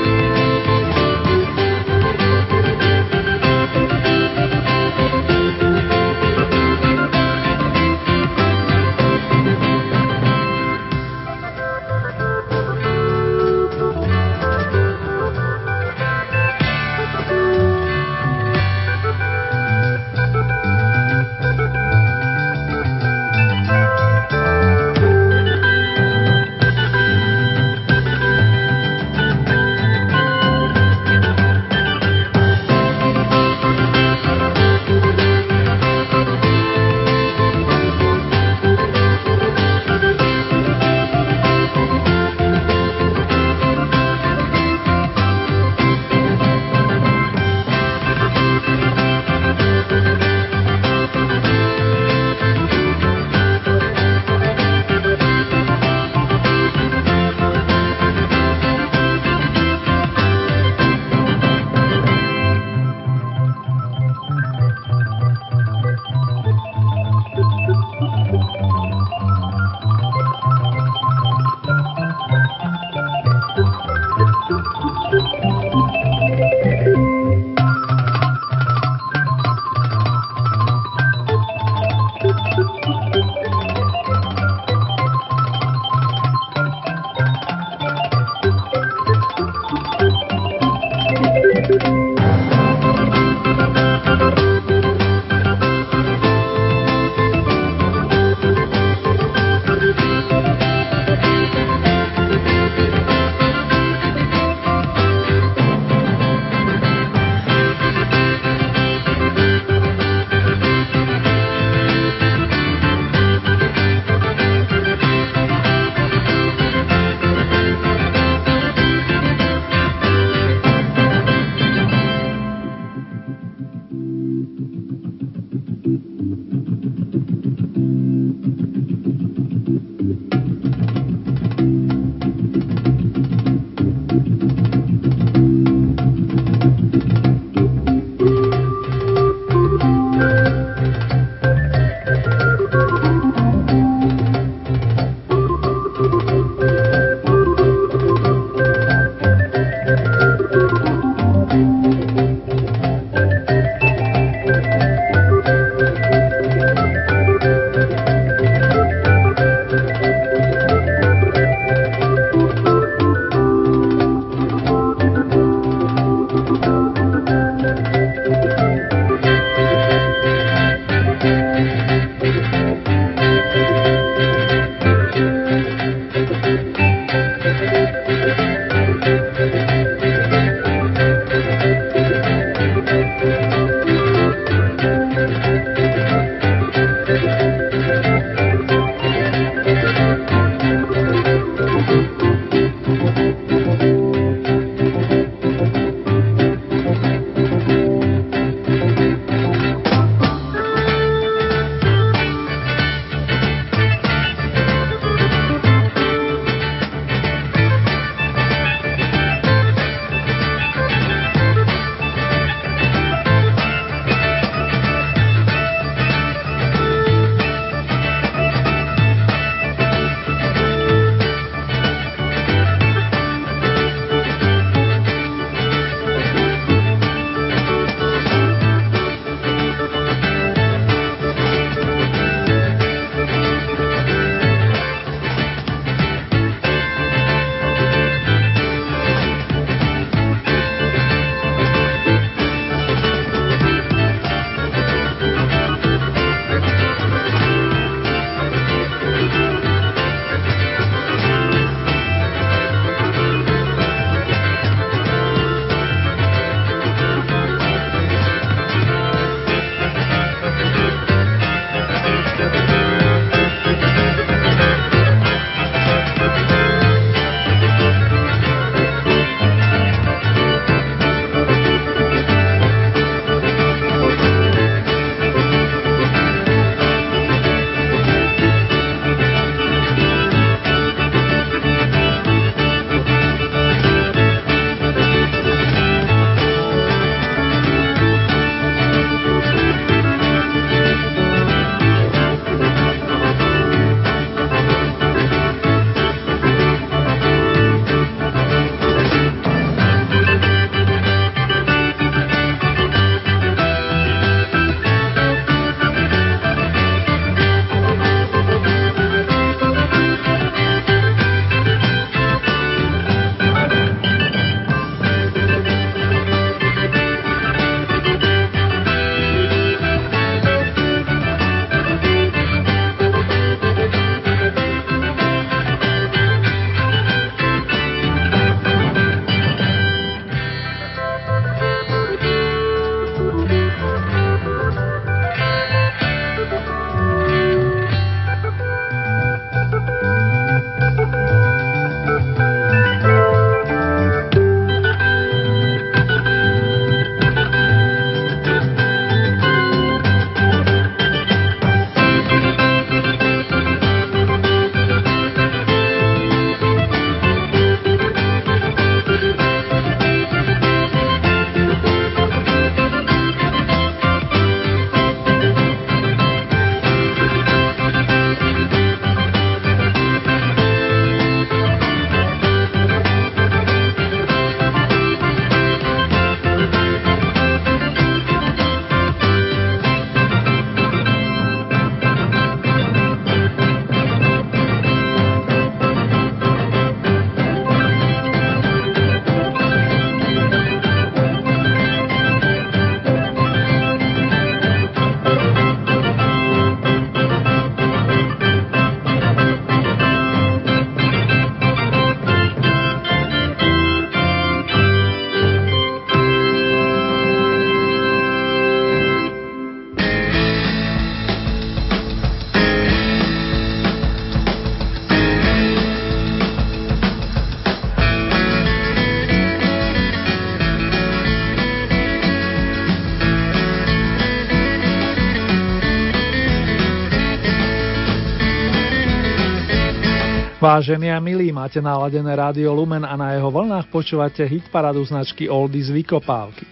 Vážení 430.68 431.08
a 431.08 431.16
milí, 431.16 431.48
máte 431.48 431.80
naladené 431.80 432.28
rádio 432.36 432.76
Lumen 432.76 433.00
a 433.00 433.16
na 433.16 433.32
jeho 433.32 433.48
vlnách 433.48 433.88
počúvate 433.88 434.44
hit 434.44 434.68
paradu 434.68 435.00
značky 435.00 435.48
Oldies 435.48 435.88
Vykopávky. 435.88 436.68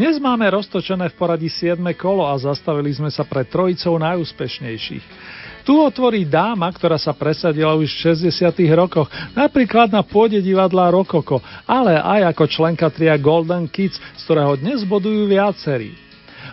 Dnes 0.00 0.16
máme 0.16 0.48
roztočené 0.48 1.12
v 1.12 1.16
poradí 1.20 1.52
7. 1.52 1.76
kolo 1.92 2.24
a 2.24 2.32
zastavili 2.40 2.96
sme 2.96 3.12
sa 3.12 3.20
pred 3.20 3.44
trojicou 3.44 4.00
najúspešnejších. 4.00 5.04
Tu 5.60 5.76
otvorí 5.76 6.24
dáma, 6.24 6.72
ktorá 6.72 6.96
sa 6.96 7.12
presadila 7.12 7.76
už 7.76 7.92
v 7.92 8.16
60. 8.16 8.64
rokoch, 8.80 9.12
napríklad 9.36 9.92
na 9.92 10.00
pôde 10.00 10.40
divadla 10.40 10.88
Rokoko, 10.88 11.44
ale 11.68 12.00
aj 12.00 12.32
ako 12.32 12.48
členka 12.48 12.88
tria 12.88 13.12
Golden 13.20 13.68
Kids, 13.68 14.00
z 14.00 14.22
ktorého 14.24 14.56
dnes 14.56 14.88
bodujú 14.88 15.28
viacerí. 15.28 16.03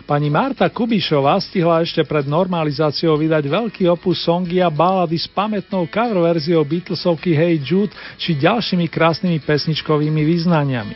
Pani 0.02 0.28
Marta 0.28 0.66
Kubišová 0.66 1.38
stihla 1.38 1.80
ešte 1.86 2.02
pred 2.02 2.26
normalizáciou 2.26 3.14
vydať 3.14 3.46
veľký 3.46 3.86
opus 3.86 4.26
songy 4.26 4.58
a 4.58 4.66
balady 4.66 5.14
s 5.14 5.30
pamätnou 5.30 5.86
cover 5.86 6.18
verziou 6.18 6.66
Beatlesovky 6.66 7.32
Hey 7.32 7.62
Jude 7.62 7.94
či 8.18 8.34
ďalšími 8.34 8.90
krásnymi 8.90 9.38
pesničkovými 9.40 10.22
význaniami. 10.26 10.94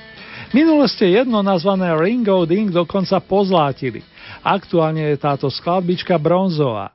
Minule 0.51 0.91
ste 0.91 1.11
jedno 1.11 1.43
nazvané 1.43 1.95
Ringo 1.95 2.43
Ding 2.47 2.71
dokonca 2.71 3.19
pozlátili. 3.23 4.03
Aktuálne 4.43 5.15
je 5.15 5.17
táto 5.19 5.47
skladbička 5.51 6.19
bronzová. 6.19 6.91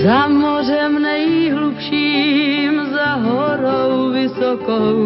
Za 0.00 0.28
mořem 0.28 1.02
nejhlubším, 1.02 2.59
horou 3.14 4.12
vysokou, 4.12 4.96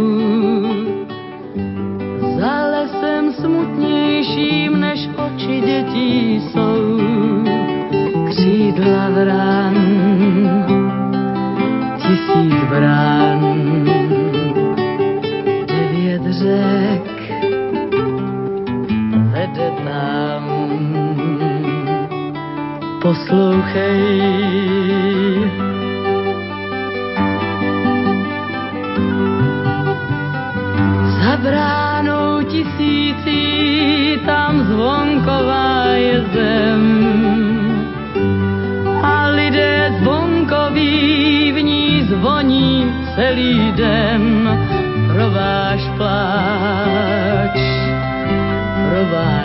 za 2.38 2.66
lesem 2.66 3.32
smutnějším, 3.32 4.80
než 4.80 5.08
oči 5.16 5.60
dětí 5.60 6.40
jsou. 6.40 7.00
Křídla 8.28 9.10
vrán, 9.10 9.74
tisíc 11.96 12.54
brán, 12.68 13.40
devět 15.66 16.22
řek 16.30 17.32
vede 19.32 19.70
tam 19.84 20.44
poslouchej. 23.02 25.13
Za 31.54 31.60
bránou 31.60 32.42
tisící 32.42 33.42
tam 34.26 34.66
zvonková 34.66 35.86
je 35.94 36.24
zem. 36.34 36.82
A 39.02 39.28
lidé 39.30 39.94
zvonkoví 40.02 41.52
v 41.52 41.62
ní 41.62 42.02
zvoní 42.10 42.92
celý 43.14 43.72
den. 43.72 44.50
Pro 45.12 45.30
váš 45.30 45.80
pláč, 45.96 47.58
pro 48.90 49.02
váš 49.14 49.44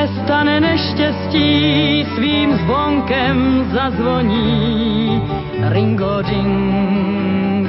přestane 0.00 0.60
neštěstí, 0.60 2.06
svým 2.14 2.56
zvonkem 2.56 3.68
zazvoní. 3.72 5.22
Ringo 5.68 6.22
ding, 6.22 7.68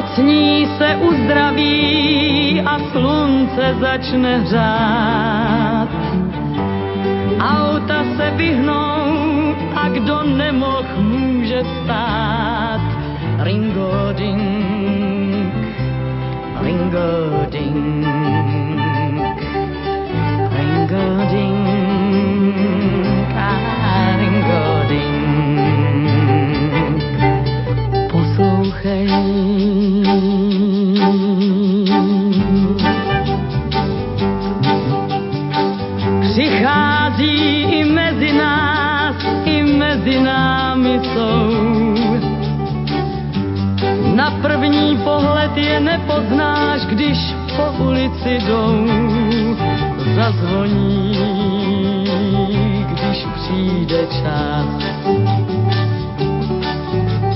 nemocní 0.00 0.66
se 0.78 0.96
uzdraví 0.96 2.62
a 2.66 2.78
slunce 2.92 3.76
začne 3.80 4.38
hřát. 4.38 5.88
Auta 7.40 8.04
se 8.16 8.30
vyhnou 8.36 9.54
a 9.74 9.88
kdo 9.88 10.22
nemoh 10.22 10.96
může 10.98 11.62
stát. 11.84 12.80
Ringo 13.38 14.12
ding, 14.12 15.54
ringo 16.60 17.46
ding. 17.50 18.69
bydou 48.30 48.86
zazvoní, 50.14 51.16
když 52.86 53.26
přijde 53.34 54.06
čas. 54.06 54.66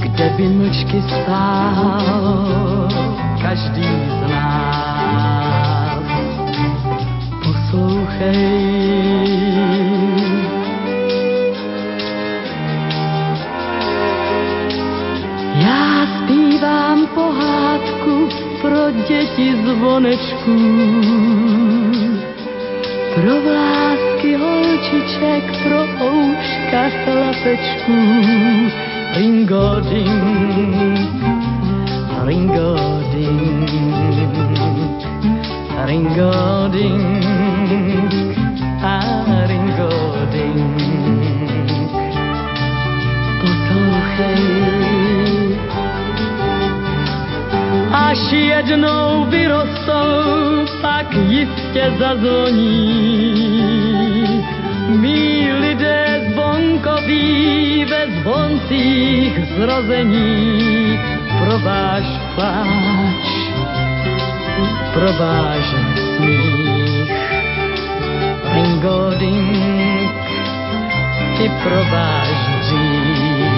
Kde 0.01 0.28
by 0.36 0.49
mlčky 0.49 1.03
stál 1.03 2.88
každý 3.42 3.82
z 3.82 4.30
nás. 4.30 5.99
Poslouchej, 7.45 8.74
deti 19.09 19.57
zvonečků. 19.64 20.57
Pro 23.14 23.40
vlásky 23.40 24.36
holčiček, 24.36 25.44
pro 25.62 25.80
ouška 26.07 26.82
chlapečků. 27.05 27.98
Ringo 29.16 29.80
ding, 29.80 31.09
ringo 32.24 32.76
ding, 33.12 33.70
ringo 35.86 36.68
ding, 36.68 37.24
a 38.82 39.00
ringo 39.46 39.90
ding. 40.32 40.82
Poslouchej, 43.40 44.53
jistě 51.14 51.92
zazvoní. 51.98 53.34
Mí 54.88 55.52
lidé 55.52 56.04
chvílí 57.14 57.84
ve 57.84 58.06
zvoncích 58.20 59.38
zrození 59.56 61.00
pro 61.38 61.58
váš 61.58 62.04
pláč, 62.34 63.24
pro 64.94 65.12
váš 65.12 65.64
smích. 66.16 67.12
Ringoding 68.54 70.14
i 71.40 71.48
pro 71.62 71.84
váš 71.84 72.28
hřích. 72.58 73.54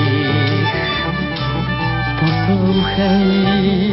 Poslouchej, 2.20 3.92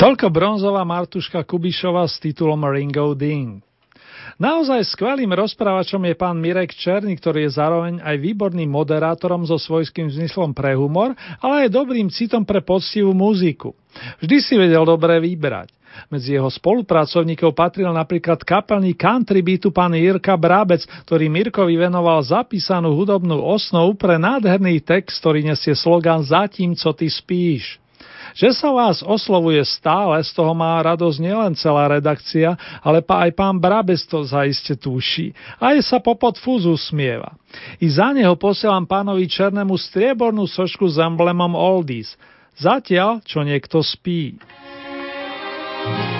Toľko 0.00 0.32
bronzová 0.32 0.80
Martuška 0.80 1.44
Kubišova 1.44 2.08
s 2.08 2.16
titulom 2.24 2.64
Ringo 2.64 3.12
Ding. 3.12 3.60
Naozaj 4.40 4.96
skvelým 4.96 5.28
rozprávačom 5.36 6.00
je 6.08 6.16
pán 6.16 6.40
Mirek 6.40 6.72
Černý, 6.72 7.20
ktorý 7.20 7.44
je 7.44 7.60
zároveň 7.60 7.94
aj 8.00 8.16
výborným 8.16 8.72
moderátorom 8.72 9.44
so 9.44 9.60
svojským 9.60 10.08
zmyslom 10.08 10.56
pre 10.56 10.72
humor, 10.72 11.12
ale 11.44 11.68
aj 11.68 11.76
dobrým 11.76 12.08
citom 12.08 12.48
pre 12.48 12.64
poctivú 12.64 13.12
muziku. 13.12 13.76
Vždy 14.24 14.36
si 14.40 14.56
vedel 14.56 14.88
dobre 14.88 15.20
vybrať. 15.20 15.68
Medzi 16.08 16.32
jeho 16.32 16.48
spolupracovníkov 16.48 17.52
patril 17.52 17.92
napríklad 17.92 18.40
kapelný 18.40 18.96
country 18.96 19.44
beatu 19.44 19.68
pán 19.68 19.92
Jirka 19.92 20.32
Brábec, 20.32 20.80
ktorý 21.04 21.28
Mirkovi 21.28 21.76
venoval 21.76 22.24
zapísanú 22.24 22.96
hudobnú 22.96 23.36
osnovu 23.36 24.00
pre 24.00 24.16
nádherný 24.16 24.80
text, 24.80 25.20
ktorý 25.20 25.44
nesie 25.44 25.76
slogan 25.76 26.24
Zatím, 26.24 26.72
co 26.72 26.88
ty 26.96 27.12
spíš. 27.12 27.76
Že 28.34 28.50
sa 28.54 28.70
vás 28.70 29.02
oslovuje 29.02 29.62
stále, 29.66 30.22
z 30.22 30.30
toho 30.34 30.52
má 30.54 30.78
radosť 30.82 31.18
nielen 31.18 31.52
celá 31.58 31.90
redakcia, 31.90 32.54
ale 32.80 33.02
aj 33.02 33.30
pán 33.34 33.56
Brabes 33.58 34.06
to 34.06 34.22
zaiste 34.22 34.76
tuší. 34.78 35.34
A 35.58 35.74
je 35.74 35.82
sa 35.82 35.98
popod 35.98 36.38
fúzu 36.38 36.74
smieva. 36.78 37.34
I 37.82 37.86
za 37.90 38.14
neho 38.14 38.38
posielam 38.38 38.86
pánovi 38.86 39.26
Černému 39.26 39.74
striebornú 39.74 40.46
sošku 40.46 40.86
s 40.86 40.96
emblemom 40.98 41.58
Oldies. 41.58 42.14
Zatiaľ, 42.60 43.24
čo 43.24 43.42
niekto 43.42 43.80
spí. 43.80 44.36
thank 45.80 46.14
you 46.14 46.19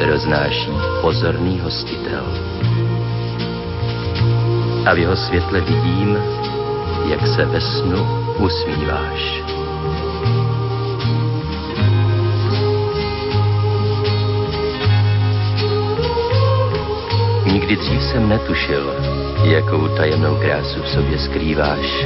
roznáší 0.00 0.70
pozorný 1.00 1.60
hostitel. 1.60 2.24
A 4.86 4.94
v 4.94 4.98
jeho 4.98 5.16
světle 5.16 5.60
vidím, 5.60 6.18
jak 7.10 7.26
se 7.26 7.44
ve 7.44 7.60
snu 7.60 8.06
usmíváš. 8.38 9.42
Nikdy 17.52 17.76
dřív 17.76 18.02
jsem 18.02 18.28
netušil, 18.28 18.94
jakou 19.42 19.88
tajemnou 19.88 20.36
krásu 20.36 20.82
v 20.82 20.88
sobě 20.88 21.18
skrýváš. 21.18 22.04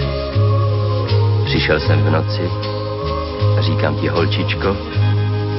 Přišel 1.45 1.80
jsem 1.80 2.03
v 2.03 2.11
noci, 2.11 2.51
říkám 3.61 3.97
ti, 3.97 4.09
holčičko, 4.09 4.76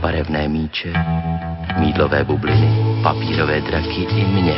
barevné 0.00 0.48
míče, 0.48 0.92
mídlové 1.78 2.24
bubliny, 2.24 3.00
papírové 3.02 3.60
draky 3.60 4.06
i 4.16 4.24
mě. 4.24 4.56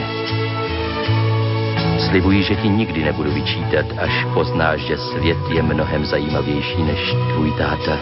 Slibuji, 1.99 2.43
že 2.43 2.55
ti 2.55 2.69
nikdy 2.69 3.05
nebudu 3.05 3.31
vyčítat, 3.31 3.87
až 3.99 4.27
poznáš, 4.35 4.81
že 4.81 4.99
svět 4.99 5.39
je 5.51 5.63
mnohem 5.63 6.05
zajímavější 6.05 6.83
než 6.83 7.15
tvůj 7.33 7.53
táta. 7.59 7.99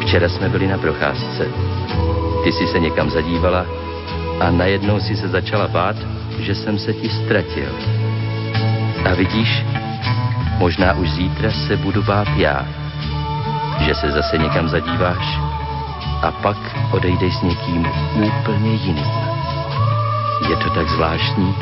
Včera 0.00 0.28
jsme 0.28 0.48
byli 0.48 0.66
na 0.66 0.78
procházce. 0.78 1.48
Ty 2.44 2.52
jsi 2.52 2.66
se 2.66 2.78
někam 2.78 3.10
zadívala 3.10 3.66
a 4.40 4.50
najednou 4.50 5.00
si 5.00 5.16
se 5.16 5.28
začala 5.28 5.68
bát, 5.68 5.96
že 6.38 6.54
jsem 6.54 6.78
se 6.78 6.92
ti 6.92 7.08
ztratil. 7.08 7.68
A 9.04 9.14
vidíš, 9.14 9.64
možná 10.58 10.94
už 10.94 11.10
zítra 11.10 11.50
se 11.50 11.76
budu 11.76 12.02
bát 12.02 12.28
já 12.36 12.80
že 13.80 13.94
se 13.94 14.10
zase 14.10 14.38
někam 14.38 14.68
zadíváš 14.68 15.38
a 16.22 16.32
pak 16.42 16.56
odejdeš 16.92 17.36
s 17.36 17.42
někým 17.42 17.86
úplně 18.26 18.74
jiným. 18.74 19.10
Je 20.48 20.56
to 20.56 20.70
tak 20.70 20.88
zvláštní, 20.88 21.54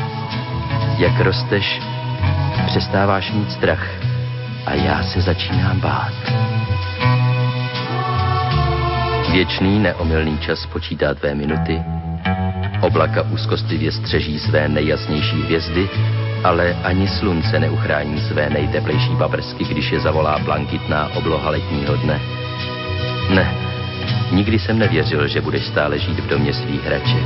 jak 0.97 1.19
rosteš, 1.19 1.81
přestáváš 2.65 3.31
mít 3.31 3.51
strach 3.51 3.87
a 4.65 4.73
já 4.73 5.03
se 5.03 5.21
začínám 5.21 5.79
bát. 5.79 6.48
Věčný 9.31 9.79
neomylný 9.79 10.37
čas 10.37 10.65
počítá 10.65 11.13
tvé 11.13 11.35
minuty, 11.35 11.81
oblaka 12.81 13.21
úzkostlivě 13.21 13.91
střeží 13.91 14.39
své 14.39 14.69
nejjasnější 14.69 15.41
hvězdy 15.41 15.89
ale 16.43 16.75
ani 16.83 17.07
slunce 17.07 17.59
neuchrání 17.59 18.21
své 18.21 18.49
nejteplejší 18.49 19.15
paprsky, 19.17 19.63
když 19.63 19.91
je 19.91 19.99
zavolá 19.99 20.39
blankitná 20.39 21.15
obloha 21.15 21.49
letního 21.49 21.95
dne. 21.95 22.21
Ne, 23.29 23.55
nikdy 24.31 24.59
jsem 24.59 24.79
nevěřil, 24.79 25.27
že 25.27 25.41
budeš 25.41 25.65
stále 25.65 25.99
žít 25.99 26.19
v 26.19 26.27
domě 26.27 26.53
svých 26.53 26.83
hraček. 26.83 27.25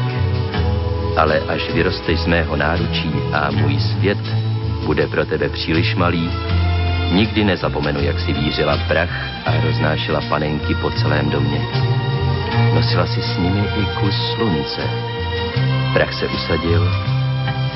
Ale 1.17 1.39
až 1.39 1.69
vyrosteš 1.73 2.19
z 2.19 2.25
mého 2.25 2.55
náručí 2.55 3.11
a 3.33 3.51
můj 3.51 3.79
svět 3.79 4.17
bude 4.85 5.07
pro 5.07 5.25
tebe 5.25 5.49
příliš 5.49 5.95
malý, 5.95 6.29
nikdy 7.14 7.43
nezapomenu, 7.43 8.03
jak 8.03 8.20
si 8.20 8.34
vířila 8.34 8.78
prach 8.88 9.45
a 9.45 9.61
roznášela 9.64 10.22
panenky 10.30 10.76
po 10.76 10.91
celém 10.91 11.30
domě. 11.30 11.61
Nosila 12.74 13.05
si 13.05 13.22
s 13.22 13.38
nimi 13.38 13.64
i 13.78 13.86
kus 13.99 14.16
slunce 14.36 15.14
Prach 15.93 16.14
se 16.14 16.28
usadil, 16.28 16.91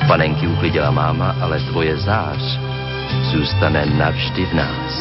panenky 0.06 0.46
uklidila 0.46 0.90
máma, 0.90 1.36
ale 1.40 1.60
tvoje 1.60 1.96
zář 1.96 2.58
zůstane 3.30 3.86
navždy 3.86 4.46
v 4.46 4.54
nás. 4.54 4.94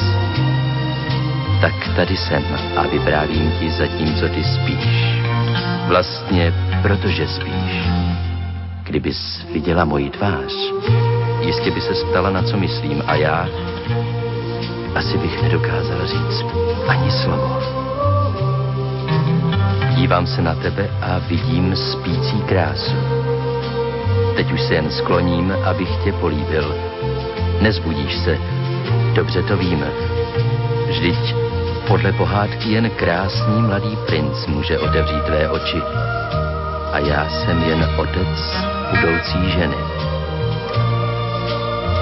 Tak 1.61 1.73
tady 1.95 2.17
jsem 2.17 2.43
a 2.77 2.87
vyprávím 2.87 3.51
ti 3.59 3.71
zatímco 3.71 4.29
ty 4.29 4.43
spíš. 4.43 5.17
Vlastně 5.87 6.53
protože 6.81 7.27
spíš. 7.27 7.89
Kdybys 8.83 9.45
viděla 9.53 9.85
moji 9.85 10.09
tvář, 10.09 10.53
jistě 11.41 11.71
by 11.71 11.81
se 11.81 11.95
stala, 11.95 12.29
na 12.29 12.43
co 12.43 12.57
myslím 12.57 13.03
a 13.07 13.15
já 13.15 13.47
asi 14.95 15.17
bych 15.17 15.43
nedokázal 15.43 16.07
říct 16.07 16.45
ani 16.87 17.11
slovo. 17.11 17.59
Dívám 19.95 20.27
se 20.27 20.41
na 20.41 20.55
tebe 20.55 20.89
a 21.01 21.19
vidím 21.27 21.75
spící 21.75 22.41
krásu. 22.41 22.95
Teď 24.35 24.51
už 24.51 24.61
se 24.61 24.73
jen 24.73 24.91
skloním, 24.91 25.53
abych 25.65 25.89
tě 26.03 26.13
políbil. 26.13 26.75
Nezbudíš 27.61 28.15
se, 28.17 28.37
dobře 29.13 29.43
to 29.43 29.57
víme. 29.57 29.87
Vždyť 30.89 31.35
podle 31.87 32.11
pohádky 32.11 32.71
jen 32.71 32.89
krásný 32.89 33.61
mladý 33.61 33.97
princ 34.07 34.45
může 34.47 34.79
otevřít 34.79 35.23
tvé 35.23 35.49
oči. 35.49 35.81
A 36.91 36.99
já 36.99 37.29
jsem 37.29 37.63
jen 37.63 37.89
otec 37.97 38.57
budoucí 38.89 39.51
ženy. 39.51 39.77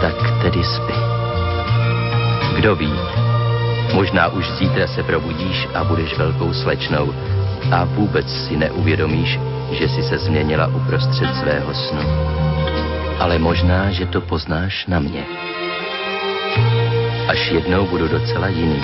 Tak 0.01 0.41
tedy 0.41 0.63
spí. 0.63 1.14
Kdo 2.55 2.75
ví, 2.75 2.93
možná 3.93 4.27
už 4.27 4.51
zítra 4.51 4.87
se 4.87 5.03
probudíš 5.03 5.67
a 5.73 5.83
budeš 5.83 6.17
velkou 6.17 6.53
slečnou 6.53 7.13
a 7.71 7.83
vůbec 7.83 8.47
si 8.47 8.57
neuvědomíš, 8.57 9.39
že 9.71 9.89
si 9.89 10.03
se 10.03 10.17
změnila 10.17 10.67
uprostřed 10.67 11.35
svého 11.35 11.73
snu. 11.73 12.01
Ale 13.19 13.39
možná, 13.39 13.91
že 13.91 14.05
to 14.05 14.21
poznáš 14.21 14.85
na 14.87 14.99
mě. 14.99 15.23
Až 17.27 17.51
jednou 17.51 17.85
budu 17.85 18.07
docela 18.07 18.47
jiný. 18.47 18.81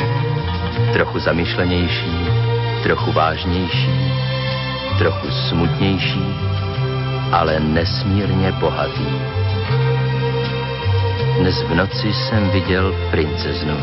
Trochu 0.94 1.20
zamyšlenější, 1.20 2.26
trochu 2.84 3.12
vážnější, 3.12 4.14
trochu 4.98 5.28
smutnější, 5.50 6.36
ale 7.32 7.60
nesmírně 7.60 8.52
bohatý. 8.52 9.41
Dnes 11.42 11.62
v 11.62 11.76
noci 11.76 12.14
jsem 12.14 12.50
viděl 12.50 12.96
princeznu 13.12 13.78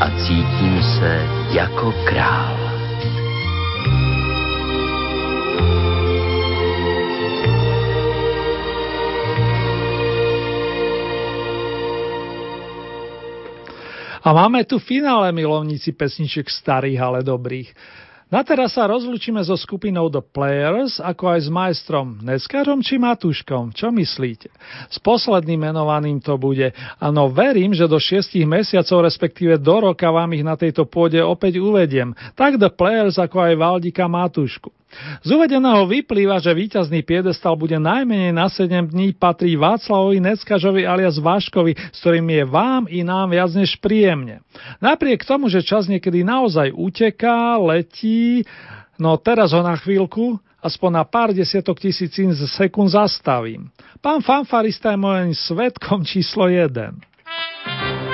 a 0.00 0.10
cítím 0.26 0.82
se 0.82 1.26
jako 1.50 1.94
král. 2.04 2.56
A 14.22 14.32
máme 14.32 14.64
tu 14.64 14.78
finále 14.78 15.32
milovníci 15.32 15.92
pesniček 15.92 16.50
starých, 16.50 17.00
ale 17.00 17.22
dobrých. 17.22 17.74
Na 18.34 18.42
teraz 18.42 18.74
sa 18.74 18.90
rozlučíme 18.90 19.38
so 19.46 19.54
skupinou 19.54 20.10
The 20.10 20.18
Players, 20.18 20.98
ako 20.98 21.38
aj 21.38 21.40
s 21.46 21.48
majstrom 21.54 22.18
Neskárom 22.18 22.82
či 22.82 22.98
Matúškom. 22.98 23.70
Čo 23.70 23.94
myslíte? 23.94 24.50
S 24.90 24.98
posledným 24.98 25.70
menovaným 25.70 26.18
to 26.18 26.34
bude. 26.34 26.74
Áno, 26.98 27.30
verím, 27.30 27.78
že 27.78 27.86
do 27.86 27.94
šiestich 27.94 28.42
mesiacov, 28.42 29.06
respektíve 29.06 29.54
do 29.62 29.86
roka 29.86 30.10
vám 30.10 30.34
ich 30.34 30.42
na 30.42 30.58
tejto 30.58 30.82
pôde 30.82 31.22
opäť 31.22 31.62
uvediem. 31.62 32.10
Tak 32.34 32.58
The 32.58 32.74
Players, 32.74 33.22
ako 33.22 33.38
aj 33.38 33.54
Valdika 33.54 34.10
Matúšku. 34.10 34.74
Z 35.24 35.28
uvedeného 35.32 35.84
vyplýva, 35.88 36.38
že 36.38 36.54
víťazný 36.54 37.02
piedestal 37.02 37.54
bude 37.58 37.76
najmenej 37.76 38.32
na 38.32 38.46
7 38.48 38.90
dní 38.90 39.14
patrí 39.14 39.58
Václavovi 39.58 40.20
Neckažovi 40.22 40.86
alias 40.86 41.20
Váškovi, 41.20 41.74
s 41.74 41.98
ktorým 42.02 42.28
je 42.28 42.44
vám 42.44 42.82
i 42.88 43.00
nám 43.02 43.32
viac 43.32 43.50
než 43.54 43.76
príjemne. 43.80 44.40
Napriek 44.78 45.26
tomu, 45.26 45.50
že 45.50 45.66
čas 45.66 45.90
niekedy 45.90 46.22
naozaj 46.22 46.72
uteká, 46.72 47.58
letí, 47.58 48.46
no 48.96 49.18
teraz 49.18 49.50
ho 49.52 49.62
na 49.64 49.76
chvíľku, 49.76 50.38
aspoň 50.64 50.90
na 50.96 51.04
pár 51.04 51.36
desiatok 51.36 51.76
tisícin 51.76 52.32
sekúnd 52.32 52.88
zastavím. 52.94 53.68
Pán 54.00 54.24
fanfarista 54.24 54.96
je 54.96 54.98
môjim 55.00 55.32
svetkom 55.36 56.04
číslo 56.04 56.48
1. 56.48 58.13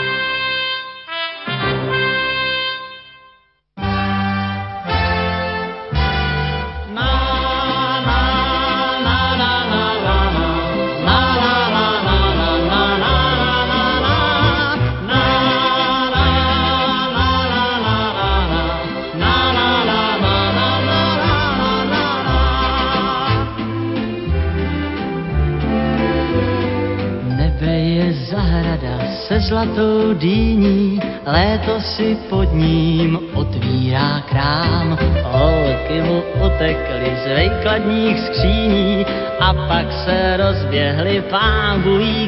zlatou 29.40 30.14
dýní, 30.14 31.00
léto 31.26 31.80
si 31.80 32.16
pod 32.28 32.52
ním 32.52 33.18
otvírá 33.34 34.22
krám. 34.30 34.98
Holky 35.22 36.02
mu 36.02 36.22
utekly 36.46 37.16
z 37.24 37.26
vejkladních 37.26 38.20
skříní 38.20 39.06
a 39.40 39.54
pak 39.54 39.92
se 40.04 40.36
rozběhly 40.36 41.22
pán 41.30 41.82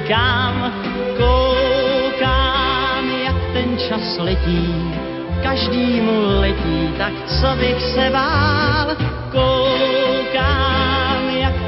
kam. 0.09 0.73
Koukám, 1.17 3.05
jak 3.25 3.37
ten 3.53 3.79
čas 3.79 4.19
letí, 4.19 4.95
každý 5.43 6.01
mu 6.01 6.41
letí, 6.41 6.89
tak 6.99 7.13
co 7.27 7.57
bych 7.57 7.83
se 7.83 8.11
bál. 8.11 8.87
Koukám, 9.33 10.72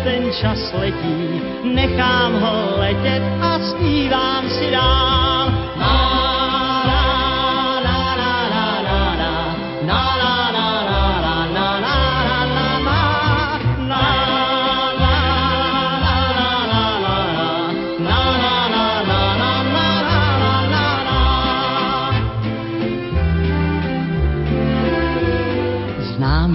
ten 0.04 0.28
čas 0.32 0.72
letí, 0.76 1.40
nechám 1.64 2.32
ho 2.40 2.76
letět 2.76 3.22
a 3.40 3.58
zpívám 3.58 4.44
si 4.48 4.70
dál. 4.70 5.24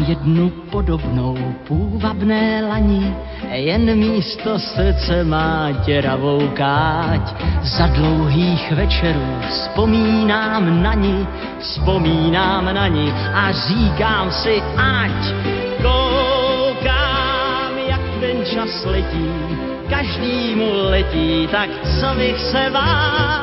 jednu 0.09 0.49
podobnou 0.49 1.37
půvabné 1.67 2.61
lani, 2.61 3.15
jen 3.55 3.95
místo 3.95 4.59
srdce 4.59 5.23
má 5.23 5.71
děravou 5.85 6.47
káť. 6.53 7.35
Za 7.63 7.87
dlouhých 7.87 8.71
večerů 8.71 9.39
vzpomínám 9.49 10.83
na 10.83 10.93
ní, 10.93 11.27
vzpomínám 11.59 12.65
na 12.65 12.87
ní 12.87 13.13
a 13.33 13.51
říkám 13.51 14.31
si, 14.31 14.61
ať 14.77 15.33
koukám, 15.81 17.77
jak 17.87 18.01
ten 18.19 18.45
čas 18.45 18.85
letí, 18.85 19.31
každý 19.89 20.55
mu 20.55 20.71
letí, 20.73 21.47
tak 21.51 21.69
co 21.99 22.15
bych 22.15 22.39
se 22.39 22.69
bál, 22.73 23.39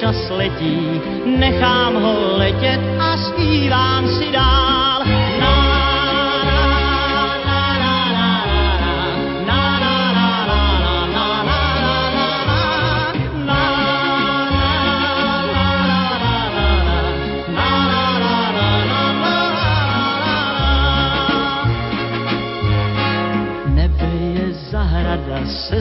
čas 0.00 0.30
letí, 0.30 1.00
nechám 1.26 1.94
ho 1.94 2.36
letět 2.36 2.80
a 2.98 3.16
zpívám 3.16 4.08
si 4.08 4.32
dál. 4.32 4.61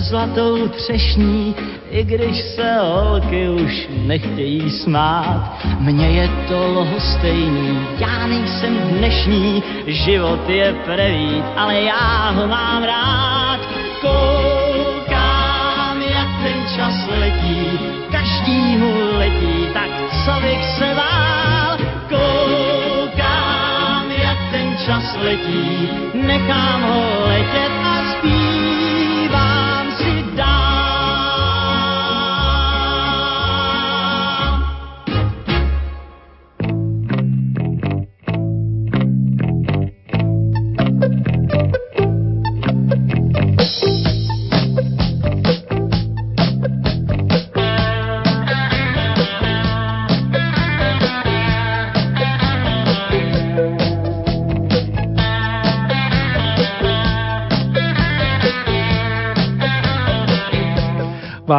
Zlatou 0.02 0.68
třešní, 0.68 1.56
i 1.90 2.04
když 2.04 2.42
se 2.42 2.78
holky 2.80 3.50
už 3.50 3.90
nechtějí 4.06 4.72
smát. 4.72 5.60
Mně 5.80 6.10
je 6.10 6.30
to 6.48 6.74
lohostejný, 6.74 7.80
já 8.00 8.28
nejsem 8.28 8.78
dnešní, 8.78 9.64
život 9.88 10.50
je 10.50 10.74
prevít, 10.86 11.46
ale 11.56 11.82
já 11.82 12.32
ho 12.32 12.48
mám 12.48 12.84
rád. 12.84 13.60
Koukám, 14.02 16.02
jak 16.02 16.28
ten 16.44 16.64
čas 16.76 17.08
letí, 17.20 17.80
každý 18.12 18.78
mu 18.78 18.94
letí, 19.18 19.68
tak 19.74 19.90
co 20.26 20.42
bych 20.42 20.66
se 20.66 20.94
vál. 20.94 21.78
Koukám, 22.10 24.12
jak 24.12 24.38
ten 24.52 24.78
čas 24.86 25.18
letí, 25.24 25.90
nechám 26.14 26.82
ho 26.82 27.28
letět 27.28 27.81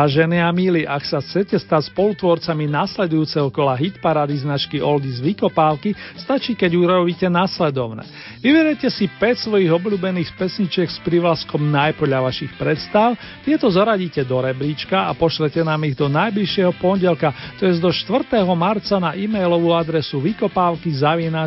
Vážení 0.02 0.42
a 0.42 0.50
milí, 0.50 0.82
ak 0.82 1.06
sa 1.06 1.22
chcete 1.22 1.62
stať 1.62 1.94
spolutvorcami 1.94 2.66
nasledujúceho 2.66 3.54
kola 3.54 3.78
hitparády 3.78 4.34
značky 4.34 4.82
Oldies 4.82 5.22
Vykopávky, 5.22 5.94
stačí, 6.18 6.58
keď 6.58 6.74
urobíte 6.74 7.30
nasledovné. 7.30 8.02
Vyberete 8.42 8.90
si 8.90 9.06
5 9.06 9.46
svojich 9.46 9.70
obľúbených 9.70 10.34
pesničiek 10.34 10.90
s 10.90 10.98
privlaskom 11.06 11.62
najpoľa 11.62 12.26
vašich 12.26 12.50
predstav, 12.58 13.14
tieto 13.46 13.70
zaradíte 13.70 14.26
do 14.26 14.42
rebríčka 14.42 15.06
a 15.06 15.14
pošlete 15.14 15.62
nám 15.62 15.78
ich 15.86 15.94
do 15.94 16.10
najbližšieho 16.10 16.74
pondelka, 16.82 17.30
to 17.62 17.70
je 17.70 17.78
do 17.78 17.94
4. 17.94 18.42
marca 18.58 18.98
na 18.98 19.14
e-mailovú 19.14 19.70
adresu 19.70 20.18
vykopávky 20.18 20.90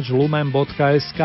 lumen.sk. 0.07 1.21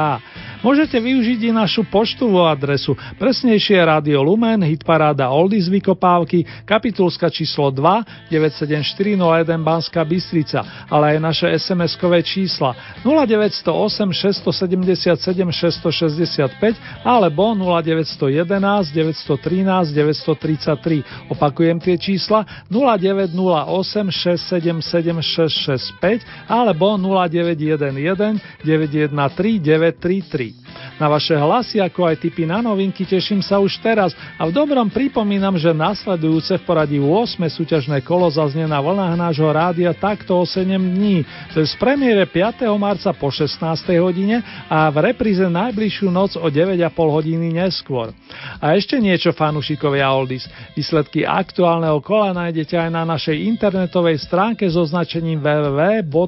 Môžete 0.59 0.99
využiť 0.99 1.39
i 1.49 1.51
našu 1.55 1.87
poštovú 1.87 2.43
adresu, 2.51 2.99
presnejšie 3.15 3.79
Radio 3.79 4.27
Lumen, 4.27 4.67
hitparáda 4.67 5.31
Oldies 5.31 5.71
Vykopávky, 5.71 6.67
kapitulska 6.67 7.31
číslo 7.31 7.71
2 7.71 8.27
97401 8.27 9.55
Banská 9.63 10.03
Bystrica, 10.03 10.91
ale 10.91 11.15
aj 11.15 11.19
naše 11.23 11.47
SMS-kové 11.47 12.27
čísla 12.27 12.75
0908 13.07 14.11
677 14.19 15.60
665 15.61 17.05
alebo 17.05 17.53
0911 17.53 18.93
913 18.95 19.93
933. 19.93 21.05
Opakujem 21.29 21.77
tie 21.81 22.01
čísla 22.01 22.45
0908 22.73 24.09
677 24.09 25.21
665 25.21 26.49
alebo 26.49 26.97
0911 26.97 28.41
913 28.65 29.61
933. 29.61 30.70
Na 31.01 31.09
vaše 31.09 31.33
hlasy, 31.33 31.81
ako 31.81 32.13
aj 32.13 32.21
tipy 32.21 32.45
na 32.45 32.61
novinky 32.61 33.09
teším 33.09 33.41
sa 33.41 33.57
už 33.57 33.81
teraz 33.81 34.13
a 34.37 34.45
v 34.45 34.53
dobrom 34.53 34.93
pripomínam, 34.93 35.57
že 35.57 35.73
nasledujúce 35.73 36.61
v 36.61 36.65
poradí 36.69 37.01
8. 37.01 37.41
súťažné 37.41 38.05
kolo 38.05 38.29
zaznie 38.29 38.69
na 38.69 38.85
vlnách 38.85 39.17
nášho 39.17 39.49
rádia 39.49 39.97
takto 39.97 40.37
o 40.37 40.45
7 40.45 40.69
dní. 40.77 41.25
To 41.57 41.65
je 41.65 41.67
z 41.67 41.75
premiére 41.81 42.29
5. 42.29 42.69
marca 42.77 43.17
po 43.17 43.33
16. 43.33 43.65
hodine 43.97 44.45
a 44.69 44.93
v 44.93 45.09
repríze 45.09 45.41
najbližšiu 45.41 46.13
noc 46.13 46.37
o 46.37 46.47
9,5 46.53 46.77
hodiny 46.93 47.49
neskôr. 47.57 48.13
A 48.61 48.77
ešte 48.77 49.01
niečo 49.01 49.33
fanúšikovia 49.33 50.05
Oldies. 50.13 50.45
Výsledky 50.77 51.25
aktuálneho 51.25 52.05
kola 52.05 52.37
nájdete 52.37 52.77
aj 52.77 52.91
na 52.93 53.09
našej 53.09 53.41
internetovej 53.41 54.21
stránke 54.21 54.69
so 54.69 54.85
značením 54.85 55.41
www.lumen.sk. 55.41 56.21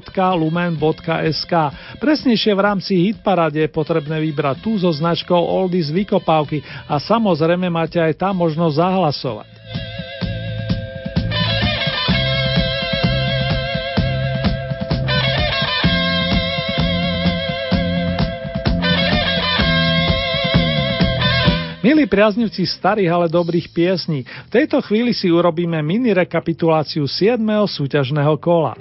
Presnejšie 2.01 2.57
v 2.57 2.61
rámci 2.61 3.13
hitparade 3.13 3.61
je 3.61 3.69
potrebné 3.69 4.17
vybrať 4.17 4.32
tú 4.57 4.75
so 4.81 4.89
značkou 4.89 5.37
Oldies 5.37 5.93
Vykopávky 5.93 6.65
a 6.89 6.97
samozrejme 6.97 7.69
máte 7.69 8.01
aj 8.01 8.17
tam 8.17 8.41
možnosť 8.41 8.75
zahlasovať. 8.81 9.53
Milí 21.83 22.07
priaznivci 22.07 22.63
starých, 22.63 23.11
ale 23.11 23.27
dobrých 23.27 23.67
piesní, 23.75 24.23
v 24.23 24.49
tejto 24.49 24.79
chvíli 24.79 25.11
si 25.11 25.27
urobíme 25.27 25.83
mini 25.83 26.15
rekapituláciu 26.15 27.03
7. 27.03 27.43
súťažného 27.67 28.39
kola. 28.39 28.71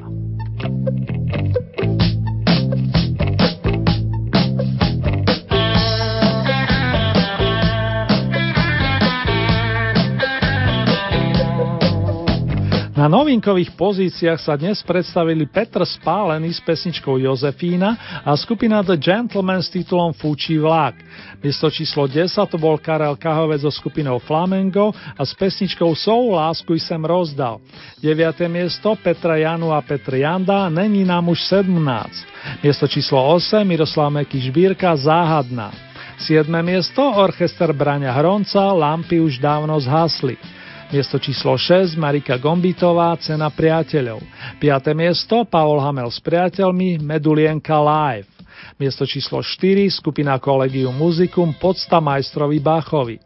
Na 13.03 13.11
novinkových 13.11 13.75
pozíciách 13.75 14.39
sa 14.39 14.55
dnes 14.55 14.79
predstavili 14.87 15.43
Petr 15.51 15.83
Spálený 15.83 16.55
s 16.55 16.63
pesničkou 16.63 17.19
Jozefína 17.19 18.23
a 18.23 18.31
skupina 18.39 18.79
The 18.79 18.95
Gentleman 18.95 19.59
s 19.59 19.75
titulom 19.75 20.15
Fúči 20.15 20.55
vlak. 20.55 21.03
Miesto 21.43 21.67
číslo 21.67 22.07
10 22.07 22.31
to 22.31 22.55
bol 22.63 22.79
Karel 22.79 23.19
Kahovec 23.19 23.67
so 23.67 23.75
skupinou 23.75 24.23
Flamengo 24.23 24.95
a 25.19 25.23
s 25.27 25.35
pesničkou 25.35 25.91
Sou 25.99 26.39
lásku 26.39 26.79
sem 26.79 27.03
rozdal. 27.03 27.59
9. 27.99 28.39
miesto 28.47 28.95
Petra 28.95 29.35
Janu 29.35 29.75
a 29.75 29.83
Petr 29.83 30.23
Janda 30.23 30.71
Není 30.71 31.03
nám 31.03 31.27
už 31.27 31.43
17. 31.43 32.63
Miesto 32.63 32.87
číslo 32.87 33.19
8 33.35 33.67
Miroslav 33.67 34.15
Meky 34.15 34.39
Žbírka 34.39 34.95
Záhadná. 34.95 35.75
7. 36.23 36.47
miesto 36.63 37.03
Orchester 37.03 37.75
Braňa 37.75 38.15
Hronca 38.15 38.71
Lampy 38.71 39.19
už 39.19 39.43
dávno 39.43 39.75
zhasli. 39.83 40.62
Miesto 40.93 41.17
číslo 41.17 41.57
6 41.57 41.97
Marika 41.97 42.37
Gombitová 42.37 43.17
Cena 43.17 43.49
priateľov. 43.49 44.21
5. 44.61 44.93
miesto 44.93 45.41
Paul 45.49 45.81
Hamel 45.81 46.13
s 46.13 46.21
priateľmi 46.21 47.01
Medulienka 47.01 47.81
Live. 47.81 48.29
Miesto 48.77 49.09
číslo 49.09 49.41
4 49.41 49.89
skupina 49.89 50.37
Collegium 50.37 50.93
Musicum 50.93 51.57
Podsta 51.57 51.97
majstrovi 51.97 52.61
Bachovi. 52.61 53.17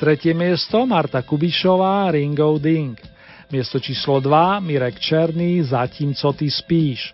Tretie 0.00 0.32
miesto 0.32 0.88
Marta 0.88 1.20
Kubišová 1.20 2.08
Ringo 2.08 2.56
Ding. 2.56 2.96
Miesto 3.52 3.76
číslo 3.76 4.16
2 4.24 4.64
Mirek 4.64 4.96
Černý 4.96 5.60
Zatím 5.60 6.16
co 6.16 6.32
ty 6.32 6.48
spíš. 6.48 7.12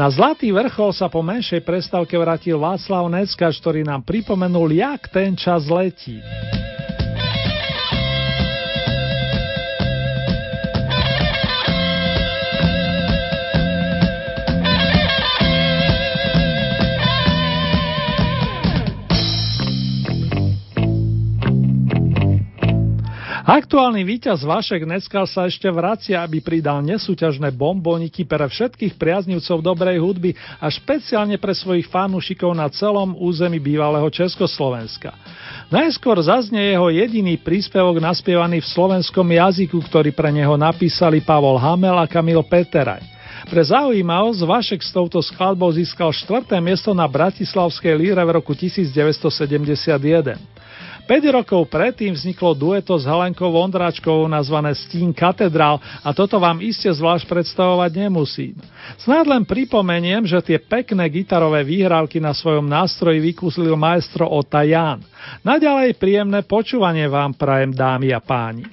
Na 0.00 0.08
Zlatý 0.08 0.56
vrchol 0.56 0.96
sa 0.96 1.12
po 1.12 1.20
menšej 1.20 1.60
prestávke 1.60 2.16
vrátil 2.16 2.56
Václav 2.56 3.12
Neckač, 3.12 3.60
ktorý 3.60 3.84
nám 3.84 4.08
pripomenul, 4.08 4.72
jak 4.72 5.12
ten 5.12 5.36
čas 5.36 5.68
letí. 5.68 6.24
Aktuálny 23.44 24.08
víťaz 24.08 24.40
Vašek 24.40 24.88
Neckal 24.88 25.28
sa 25.28 25.44
ešte 25.44 25.68
vracia, 25.68 26.16
aby 26.24 26.40
pridal 26.40 26.80
nesúťažné 26.80 27.52
bomboniky 27.52 28.24
pre 28.24 28.40
všetkých 28.48 28.96
priaznivcov 28.96 29.60
dobrej 29.60 30.00
hudby 30.00 30.32
a 30.56 30.72
špeciálne 30.72 31.36
pre 31.36 31.52
svojich 31.52 31.84
fanúšikov 31.92 32.56
na 32.56 32.72
celom 32.72 33.12
území 33.12 33.60
bývalého 33.60 34.08
Československa. 34.08 35.12
Najskôr 35.68 36.24
zaznie 36.24 36.72
jeho 36.72 36.88
jediný 36.88 37.36
príspevok 37.36 38.00
naspievaný 38.00 38.64
v 38.64 38.70
slovenskom 38.72 39.28
jazyku, 39.28 39.76
ktorý 39.92 40.16
pre 40.16 40.32
neho 40.32 40.56
napísali 40.56 41.20
Pavol 41.20 41.60
Hamel 41.60 42.00
a 42.00 42.08
Kamil 42.08 42.40
Peteraj. 42.48 43.04
Pre 43.44 43.60
zaujímavosť 43.60 44.40
Vašek 44.40 44.80
s 44.80 44.88
touto 44.88 45.20
skladbou 45.20 45.68
získal 45.68 46.16
4. 46.16 46.48
miesto 46.64 46.96
na 46.96 47.04
Bratislavskej 47.04 47.92
líre 47.92 48.24
v 48.24 48.40
roku 48.40 48.56
1971. 48.56 50.53
5 51.04 51.36
rokov 51.36 51.68
predtým 51.68 52.16
vzniklo 52.16 52.56
dueto 52.56 52.96
s 52.96 53.04
Helenkou 53.04 53.52
Vondráčkovou 53.52 54.24
nazvané 54.24 54.72
Stín 54.72 55.12
katedrál 55.12 55.76
a 56.00 56.16
toto 56.16 56.40
vám 56.40 56.64
iste 56.64 56.88
zvlášť 56.88 57.28
predstavovať 57.28 57.92
nemusím. 58.08 58.56
Snáď 58.96 59.36
len 59.36 59.44
pripomeniem, 59.44 60.24
že 60.24 60.40
tie 60.40 60.56
pekné 60.56 61.04
gitarové 61.12 61.60
výhrávky 61.60 62.24
na 62.24 62.32
svojom 62.32 62.64
nástroji 62.64 63.20
vykúslil 63.20 63.76
maestro 63.76 64.24
Ota 64.32 64.64
Jan. 64.64 65.04
Naďalej 65.44 66.00
príjemné 66.00 66.40
počúvanie 66.40 67.04
vám 67.04 67.36
prajem 67.36 67.76
dámy 67.76 68.08
a 68.16 68.20
páni. 68.24 68.64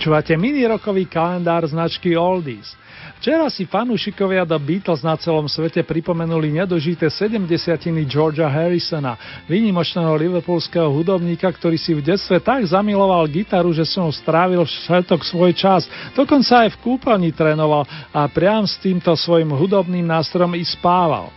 Počúvate 0.00 0.32
mini-rokový 0.32 1.04
kalendár 1.04 1.60
značky 1.68 2.16
Oldies. 2.16 2.72
Včera 3.20 3.52
si 3.52 3.68
fanúšikovia 3.68 4.48
The 4.48 4.56
Beatles 4.56 5.04
na 5.04 5.12
celom 5.20 5.44
svete 5.44 5.84
pripomenuli 5.84 6.56
nedožité 6.56 7.12
70 7.12 7.44
Georgia 8.08 8.48
Harrisona, 8.48 9.20
výnimočného 9.44 10.08
liverpoolského 10.16 10.88
hudobníka, 10.88 11.52
ktorý 11.52 11.76
si 11.76 11.92
v 11.92 12.00
detstve 12.00 12.40
tak 12.40 12.64
zamiloval 12.64 13.28
gitaru, 13.28 13.76
že 13.76 13.84
som 13.84 14.08
strávil 14.08 14.64
všetok 14.64 15.20
svoj 15.20 15.52
čas. 15.52 15.84
Dokonca 16.16 16.64
aj 16.64 16.80
v 16.80 16.80
kúpeľni 16.80 17.36
trénoval 17.36 17.84
a 18.16 18.24
priam 18.32 18.64
s 18.64 18.80
týmto 18.80 19.12
svojim 19.12 19.52
hudobným 19.52 20.08
nástrojom 20.08 20.56
i 20.56 20.64
spával. 20.64 21.28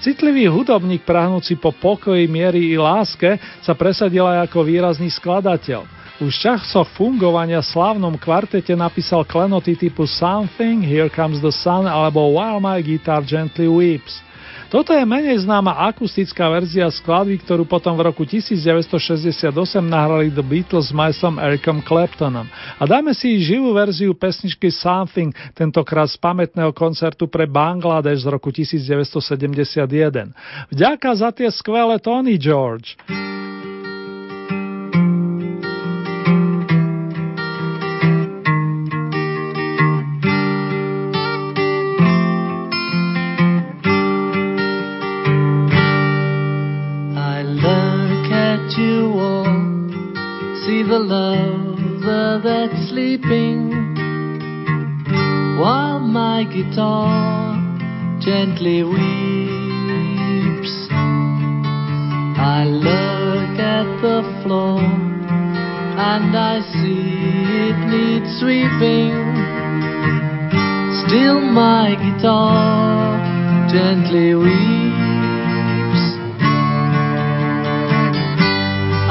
Citlivý 0.00 0.48
hudobník 0.48 1.04
prahnúci 1.04 1.60
po 1.60 1.68
pokoji, 1.68 2.24
miery 2.32 2.72
i 2.72 2.80
láske 2.80 3.36
sa 3.60 3.76
presadil 3.76 4.24
aj 4.24 4.48
ako 4.48 4.64
výrazný 4.64 5.12
skladateľ. 5.12 6.05
Už 6.16 6.32
v 6.32 6.42
časoch 6.48 6.88
fungovania 6.96 7.60
slávnom 7.60 8.16
kvartete 8.16 8.72
napísal 8.72 9.28
klenoty 9.28 9.76
typu 9.76 10.08
Something, 10.08 10.80
Here 10.80 11.12
Comes 11.12 11.44
the 11.44 11.52
Sun 11.52 11.84
alebo 11.84 12.32
While 12.32 12.56
My 12.56 12.80
Guitar 12.80 13.20
Gently 13.20 13.68
Weeps. 13.68 14.24
Toto 14.72 14.96
je 14.96 15.04
menej 15.04 15.44
známa 15.44 15.76
akustická 15.76 16.48
verzia 16.48 16.88
skladby, 16.88 17.44
ktorú 17.44 17.68
potom 17.68 18.00
v 18.00 18.08
roku 18.08 18.24
1968 18.24 19.52
nahrali 19.84 20.32
The 20.32 20.40
Beatles 20.40 20.88
s 20.88 20.96
majstrom 20.96 21.36
Ericom 21.36 21.84
Claptonom. 21.84 22.48
A 22.80 22.82
dáme 22.88 23.12
si 23.12 23.36
živú 23.44 23.76
verziu 23.76 24.16
pesničky 24.16 24.72
Something, 24.72 25.36
tentokrát 25.52 26.08
z 26.08 26.16
pamätného 26.16 26.72
koncertu 26.72 27.28
pre 27.28 27.44
Bangladeš 27.44 28.24
z 28.24 28.28
roku 28.32 28.48
1971. 28.48 30.32
Vďaka 30.72 31.10
za 31.12 31.28
tie 31.28 31.52
skvelé 31.52 32.00
Tony 32.00 32.40
George. 32.40 32.96
The 50.96 51.02
lover 51.02 52.40
that's 52.42 52.88
sleeping 52.88 53.68
while 55.60 55.98
my 56.00 56.44
guitar 56.44 57.60
gently 58.18 58.82
weeps. 58.82 58.96
I 62.38 62.64
look 62.64 63.58
at 63.60 63.86
the 64.00 64.22
floor 64.42 64.80
and 64.80 66.34
I 66.34 66.60
see 66.72 67.12
it 67.68 67.78
needs 67.92 68.30
sweeping. 68.40 69.12
Still, 71.04 71.40
my 71.40 71.94
guitar 72.04 73.20
gently 73.68 74.34
weeps. 74.34 76.04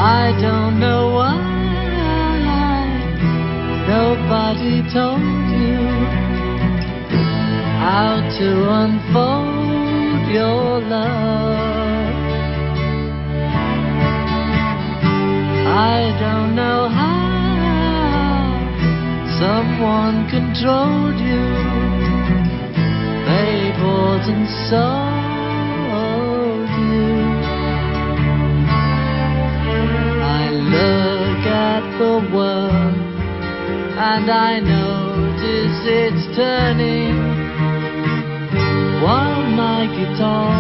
I 0.01 0.35
don't 0.41 0.79
know 0.79 1.11
why 1.13 1.44
nobody 3.87 4.81
told 4.91 5.21
you 5.61 5.77
how 7.85 8.17
to 8.37 8.49
unfold 8.81 10.23
your 10.33 10.81
love. 10.81 12.15
I 15.67 15.99
don't 16.19 16.55
know 16.55 16.87
how 16.89 17.25
someone 19.39 20.17
controlled 20.29 21.19
you. 21.19 21.45
They 23.29 23.71
bought 23.79 24.25
and 24.33 24.47
sold 24.69 25.95
you. 26.89 27.11
I 30.23 30.43
look 30.75 31.43
at 31.45 31.83
the 31.99 32.13
world 32.35 33.04
and 33.97 34.29
I 34.29 34.59
notice 34.59 35.79
it's 35.85 36.35
turning. 36.35 37.15
While 39.01 39.43
my 39.55 39.87
guitar 39.87 40.51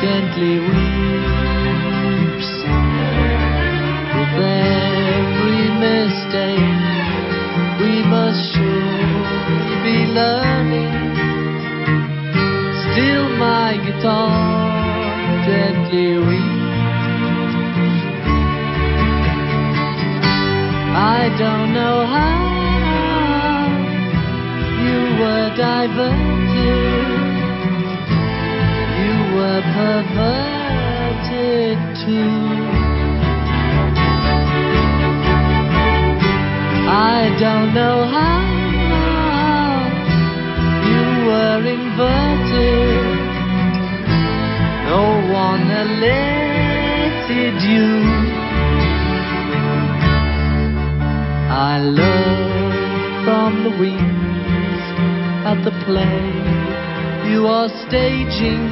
gently 0.00 0.60
weeps 0.60 2.50
with 4.12 4.34
every 4.44 5.64
mistake 5.80 6.84
we 7.80 8.02
must 8.12 8.42
surely 8.52 9.74
be 9.84 9.98
learning. 10.12 10.96
Still 12.92 13.28
my 13.38 13.72
guitar 13.86 14.30
gently 15.46 16.18
weeps 16.18 16.57
I 21.00 21.28
don't 21.38 21.72
know 21.72 22.04
how 22.06 22.38
you 24.84 25.00
were 25.20 25.48
diverted, 25.54 26.98
you 29.04 29.14
were 29.36 29.62
perverted 29.78 30.98
too. 32.02 32.38
I 36.90 37.18
don't 37.38 37.70
know 37.74 37.98
how 38.16 38.42
you 40.90 41.06
were 41.28 41.62
inverted, 41.76 43.06
no 44.90 45.02
one 45.32 45.64
elected 45.70 46.47
I 51.60 51.80
learn 51.80 53.24
from 53.24 53.64
the 53.64 53.70
wings 53.82 54.82
at 55.44 55.58
the 55.64 55.72
play 55.84 56.22
you 57.28 57.48
are 57.48 57.68
staging 57.88 58.62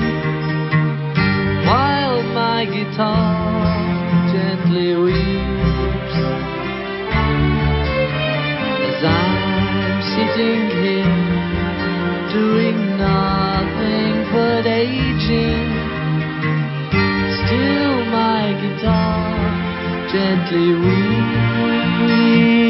while 1.66 2.22
my 2.32 2.64
guitar 2.64 3.66
gently 4.30 4.94
weeps. 4.94 6.14
As 8.86 9.02
I'm 9.02 9.98
sitting 10.14 10.62
here 10.78 11.18
doing 12.38 12.78
nothing 13.02 14.14
but 14.30 14.64
aging 14.64 15.66
still 17.42 17.96
my 18.14 18.54
guitar 18.62 19.26
gently 20.08 20.68
weeps 20.86 22.65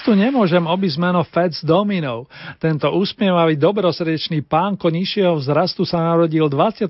Tu 0.00 0.16
nemôžem 0.16 0.64
obísť 0.64 0.96
meno 0.96 1.20
Fats 1.26 1.60
Domino. 1.60 2.24
Tento 2.56 2.88
úsmievavý 2.88 3.60
dobrosrdečný 3.60 4.48
pánko 4.48 4.88
nižšieho 4.88 5.36
vzrastu 5.36 5.84
sa 5.84 6.00
narodil 6.00 6.48
26. 6.48 6.88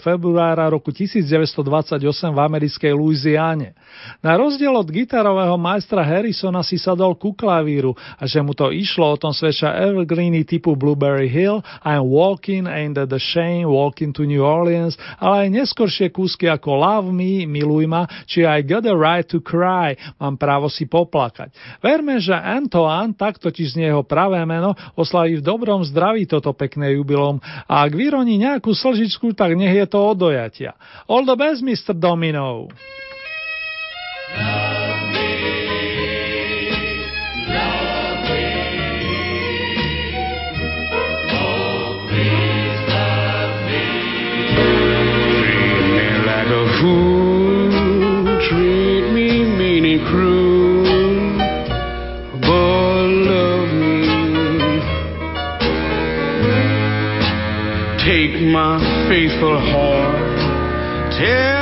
februára 0.00 0.72
roku 0.72 0.88
1928 0.88 2.00
v 2.32 2.38
americkej 2.40 2.96
Louisiane. 2.96 3.76
Na 4.24 4.40
rozdiel 4.40 4.72
od 4.72 4.88
gitarového 4.88 5.60
majstra 5.60 6.00
Harrisona 6.00 6.64
si 6.64 6.80
sadol 6.80 7.20
ku 7.20 7.36
klavíru 7.36 7.92
a 8.16 8.24
že 8.24 8.40
mu 8.40 8.56
to 8.56 8.72
išlo, 8.72 9.12
o 9.12 9.20
tom 9.20 9.36
svedčia 9.36 9.76
evergreeny 9.84 10.48
typu 10.48 10.72
Blueberry 10.72 11.28
Hill, 11.28 11.60
I'm 11.84 12.08
Walking, 12.08 12.64
Ain't 12.64 12.96
That 12.96 13.12
The 13.12 13.20
Shame, 13.20 13.68
Walking 13.68 14.16
to 14.16 14.24
New 14.24 14.40
Orleans, 14.40 14.96
ale 15.20 15.46
aj 15.46 15.48
neskoršie 15.52 16.08
kúsky 16.08 16.48
ako 16.48 16.80
Love 16.80 17.10
Me, 17.12 17.44
Miluj 17.44 17.84
ma, 17.84 18.08
či 18.24 18.48
aj 18.48 18.64
Got 18.64 18.88
a 18.88 18.96
Right 18.96 19.28
to 19.28 19.44
Cry, 19.44 19.92
mám 20.16 20.40
právo 20.40 20.72
si 20.72 20.88
poplakať. 20.88 21.52
Verme 21.84 22.14
Vieme, 22.14 22.30
že 22.34 22.46
Antoine, 22.58 23.14
tak 23.14 23.38
totiž 23.38 23.78
z 23.78 23.94
jeho 23.94 24.02
pravé 24.02 24.42
meno, 24.42 24.74
oslaví 24.98 25.38
v 25.38 25.46
dobrom 25.46 25.86
zdraví 25.86 26.26
toto 26.26 26.50
pekné 26.50 26.98
jubilom 26.98 27.38
a 27.70 27.86
ak 27.86 27.94
vyroní 27.94 28.42
nejakú 28.42 28.74
slžičku, 28.74 29.38
tak 29.38 29.54
nech 29.54 29.70
je 29.70 29.86
to 29.86 29.98
od 30.02 30.18
dojatia. 30.18 30.74
All 31.06 31.22
the 31.22 31.38
best, 31.38 31.62
Mr. 31.62 31.94
Domino. 31.94 32.66
treat 34.34 34.63
my 58.54 58.78
faithful 59.08 59.58
heart. 59.58 60.38
Tear 61.18 61.53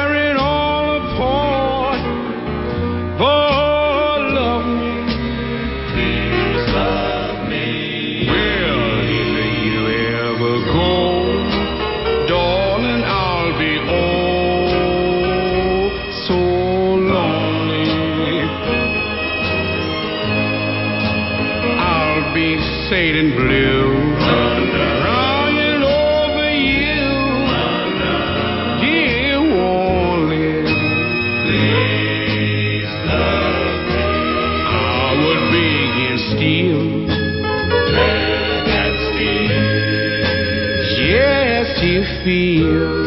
to 42.25 43.02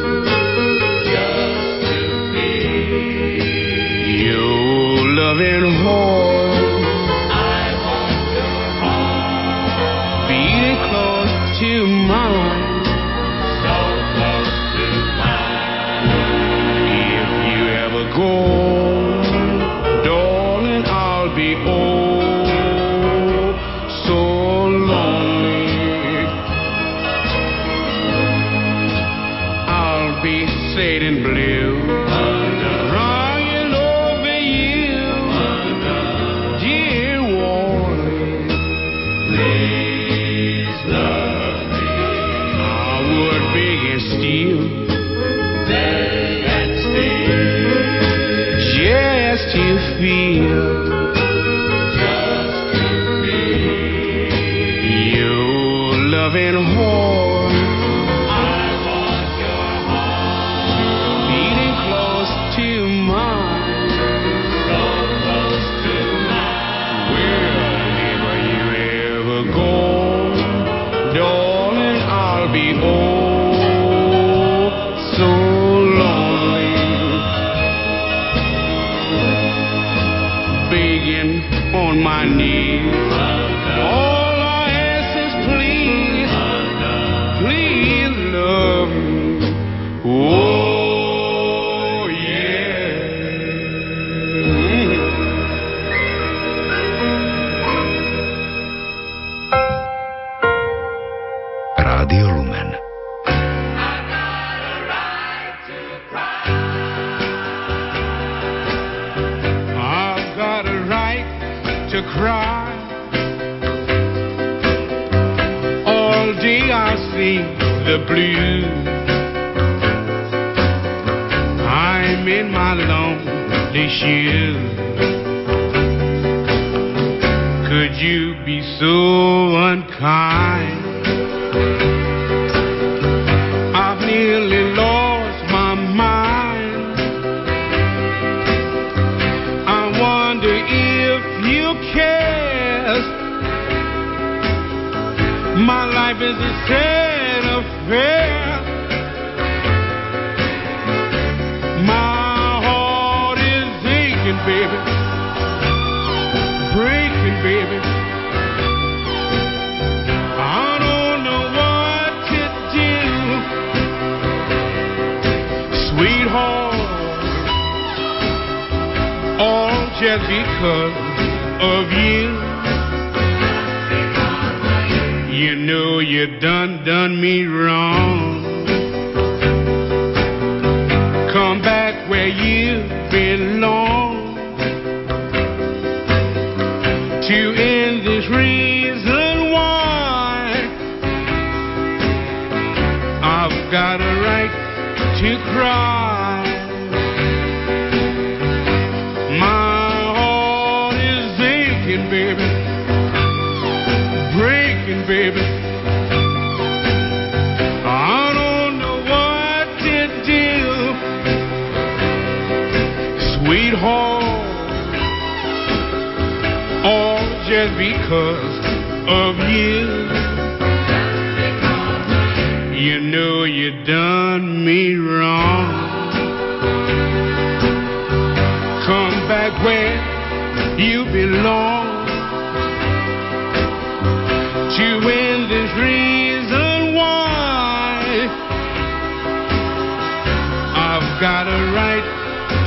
I've 241.16 241.22
got 241.22 241.48
a 241.48 241.72
right 241.72 242.04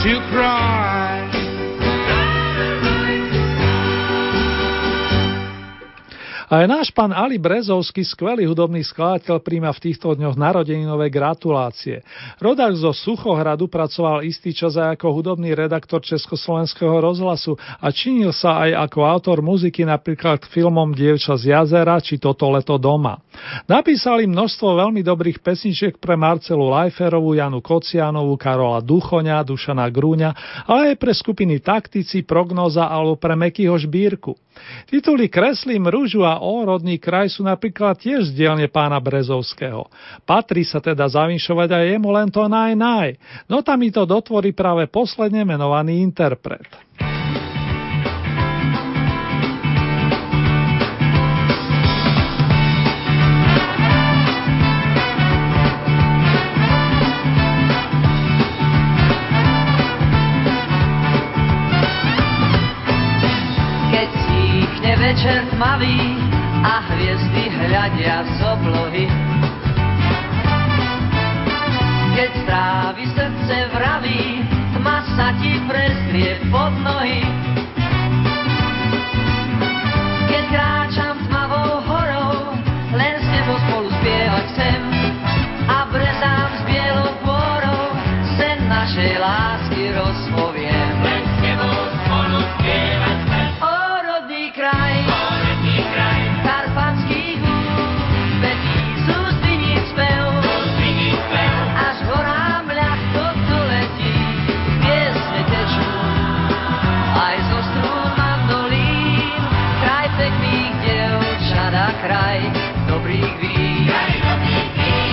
to 0.05 0.21
cry. 0.33 1.28
Aj 6.49 6.65
náš 6.65 6.89
pán 6.97 7.13
Ali 7.13 7.37
Brezovský, 7.37 8.01
skvelý 8.09 8.49
hudobný 8.49 8.81
skladateľ, 8.81 9.45
príjma 9.45 9.69
v 9.77 9.85
týchto 9.85 10.17
dňoch 10.17 10.33
narodeninové 10.33 11.13
gratulácie. 11.13 12.01
Rodák 12.41 12.73
zo 12.73 12.97
Suchohradu 12.97 13.69
pracoval 13.69 14.25
istý 14.25 14.57
čas 14.57 14.81
aj 14.81 14.97
ako 14.97 15.13
hudobný 15.13 15.53
redaktor 15.53 16.01
Československého 16.01 17.05
rozhlasu 17.05 17.53
a 17.61 17.93
činil 17.93 18.33
sa 18.33 18.65
aj 18.65 18.81
ako 18.89 18.99
autor 19.05 19.39
muziky 19.45 19.85
napríklad 19.85 20.41
k 20.41 20.49
filmom 20.49 20.97
Dievča 20.97 21.37
z 21.37 21.53
jazera 21.53 22.01
či 22.01 22.17
Toto 22.17 22.49
leto 22.49 22.81
doma. 22.81 23.21
Napísali 23.69 24.25
množstvo 24.25 24.89
veľmi 24.89 25.05
dobrých 25.05 25.45
pesničiek 25.45 26.01
pre 26.01 26.17
Marcelu 26.17 26.65
Lajferovú, 26.65 27.37
Janu 27.37 27.61
Kocianovú, 27.61 28.41
Karola 28.41 28.81
Duchoňa, 28.81 29.45
Dušana 29.45 29.85
Grúňa, 29.93 30.65
ale 30.65 30.97
aj 30.97 30.97
pre 30.97 31.13
skupiny 31.13 31.61
Taktici, 31.61 32.25
Prognoza 32.25 32.89
alebo 32.89 33.21
pre 33.21 33.37
Mekyho 33.37 33.77
Žbírku. 33.77 34.33
Tituly 34.91 35.31
Kreslím 35.31 35.87
rúžu 35.87 36.27
a 36.27 36.38
O 36.39 36.63
rodný 36.63 37.03
kraj 37.03 37.35
sú 37.35 37.43
napríklad 37.43 37.99
tiež 37.99 38.31
z 38.31 38.37
dielne 38.39 38.71
pána 38.71 39.03
Brezovského. 39.03 39.91
Patrí 40.23 40.63
sa 40.63 40.79
teda 40.79 41.11
zavinšovať 41.11 41.69
aj 41.75 41.85
jemu 41.99 42.09
len 42.15 42.29
to 42.31 42.47
naj 42.47 42.73
naj, 42.79 43.19
no 43.51 43.61
tam 43.61 43.83
mi 43.83 43.91
to 43.91 44.07
dotvorí 44.07 44.55
práve 44.55 44.87
posledne 44.87 45.43
menovaný 45.43 46.01
interpret. 46.01 46.67
Večer 64.99 65.47
tmavý 65.51 66.18
a 66.18 66.18
hľadia 67.69 68.25
z 68.25 68.39
oblohy. 68.49 69.05
Keď 72.17 72.31
strávi 72.43 73.05
srdce 73.13 73.57
vraví, 73.77 74.43
tma 74.75 75.05
sa 75.15 75.37
ti 75.39 75.61
prezrie 75.69 76.41
pod 76.49 76.73
nohy. 76.81 77.38
Dobrých 112.99 113.31
vín. 113.39 113.87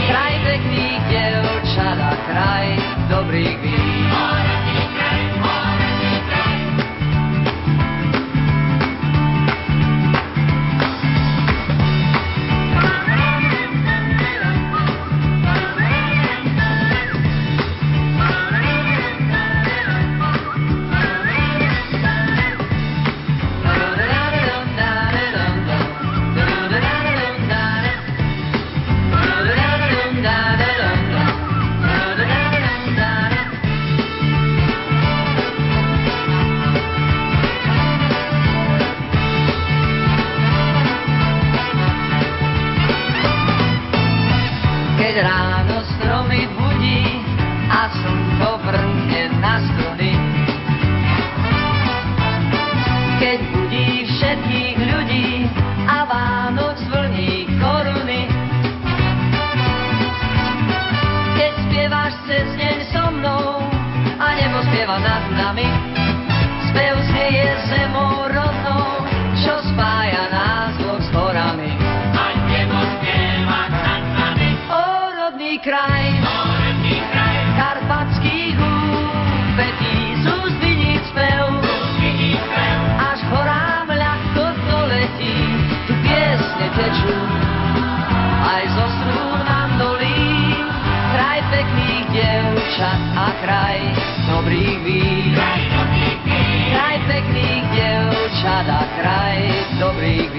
Kraj 0.10 0.34
pekných 0.42 1.02
dievčat 1.06 1.98
a 2.02 2.14
kraj 2.26 2.68
dobrých 3.14 3.62
vín. 3.62 3.85
Keď 45.16 45.24
ráno 45.32 45.80
stromy 45.96 46.44
budí 46.60 47.24
a 47.72 47.88
slnko 47.88 48.52
vrhne 48.68 49.24
na 49.40 49.64
strony. 49.64 50.12
Keď 53.24 53.40
budí 53.48 54.12
všetkých 54.12 54.76
ľudí 54.76 55.48
a 55.88 56.04
Vánoc 56.04 56.76
zvlní 56.92 57.48
koruny. 57.48 58.28
Keď 61.40 61.54
spievaš 61.64 62.12
cez 62.28 62.48
deň 62.60 62.78
so 62.92 63.08
mnou 63.16 63.64
a 64.20 64.28
nebo 64.36 64.68
spieva 64.68 65.00
nad 65.00 65.24
nami. 65.32 65.95
Dievčat 92.16 93.02
a 93.12 93.28
kraj 93.44 93.80
dobrých 94.32 94.80
vín. 94.88 95.36
Kraj 96.72 96.98
pekných 97.12 97.66
dievčat 97.76 98.66
a 98.72 98.84
kraj 98.96 99.40
dobrých 99.84 100.30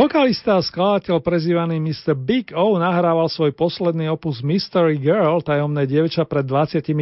Vokalista 0.00 0.56
a 0.56 0.64
skladateľ 0.64 1.20
prezývaný 1.20 1.76
Mr. 1.76 2.16
Big 2.16 2.56
O 2.56 2.80
nahrával 2.80 3.28
svoj 3.28 3.52
posledný 3.52 4.08
opus 4.08 4.40
Mystery 4.40 4.96
Girl, 4.96 5.44
tajomné 5.44 5.84
dievča 5.84 6.24
pred 6.24 6.48
25 6.48 6.96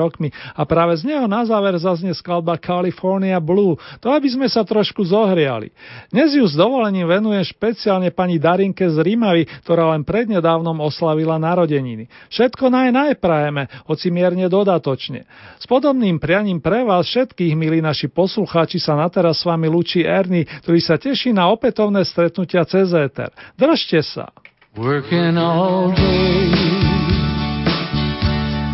rokmi 0.00 0.32
a 0.56 0.64
práve 0.64 0.96
z 0.96 1.12
neho 1.12 1.28
na 1.28 1.44
záver 1.44 1.76
zaznie 1.76 2.16
skladba 2.16 2.56
California 2.56 3.36
Blue, 3.44 3.76
to 4.00 4.08
aby 4.08 4.24
sme 4.32 4.48
sa 4.48 4.64
trošku 4.64 5.04
zohriali. 5.04 5.68
Dnes 6.08 6.32
ju 6.32 6.40
s 6.48 6.56
dovolením 6.56 7.12
venujem 7.12 7.44
špeciálne 7.44 8.08
pani 8.08 8.40
Darinke 8.40 8.88
z 8.88 8.96
Rímavy, 9.04 9.44
ktorá 9.60 9.92
len 9.92 10.00
prednedávnom 10.00 10.80
oslavila 10.80 11.36
narodeniny. 11.36 12.08
Všetko 12.32 12.72
naj 12.72 12.88
najprajeme, 12.88 13.68
hoci 13.84 14.08
mierne 14.08 14.48
dodatočne. 14.48 15.28
S 15.60 15.68
podobným 15.68 16.16
prianím 16.16 16.64
pre 16.64 16.88
vás 16.88 17.04
všetkých, 17.04 17.52
milí 17.52 17.84
naši 17.84 18.08
poslucháči, 18.08 18.80
sa 18.80 18.96
na 18.96 19.12
teraz 19.12 19.36
s 19.36 19.44
vami 19.44 19.68
lúči 19.68 20.08
Ernie, 20.08 20.48
ktorý 20.64 20.80
sa 20.80 20.96
teší 20.96 21.36
na 21.36 21.52
opätovné 21.52 22.08
stretnutia 22.30 22.64
cez 22.64 22.92
éter. 22.92 23.28
Držte 23.58 24.02
sa. 24.02 24.32
Working 24.76 25.36
all 25.36 25.90
day 25.90 26.52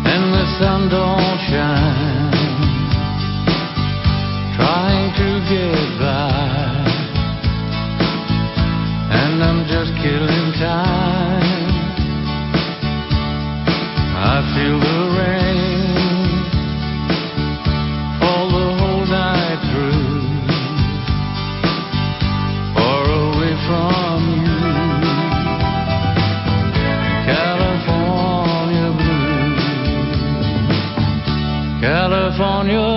and 0.05 0.33
the 0.33 0.45
sun 0.59 0.89
don't 0.89 1.39
shine. 1.49 2.31
Trying 4.55 5.11
to 5.17 5.29
get 5.49 5.99
by 5.99 6.47
and 9.11 9.43
I'm 9.43 9.65
just 9.65 9.91
killing 10.01 10.53
time. 10.59 11.65
I 14.19 14.41
feel 14.53 14.86
California 32.67 32.96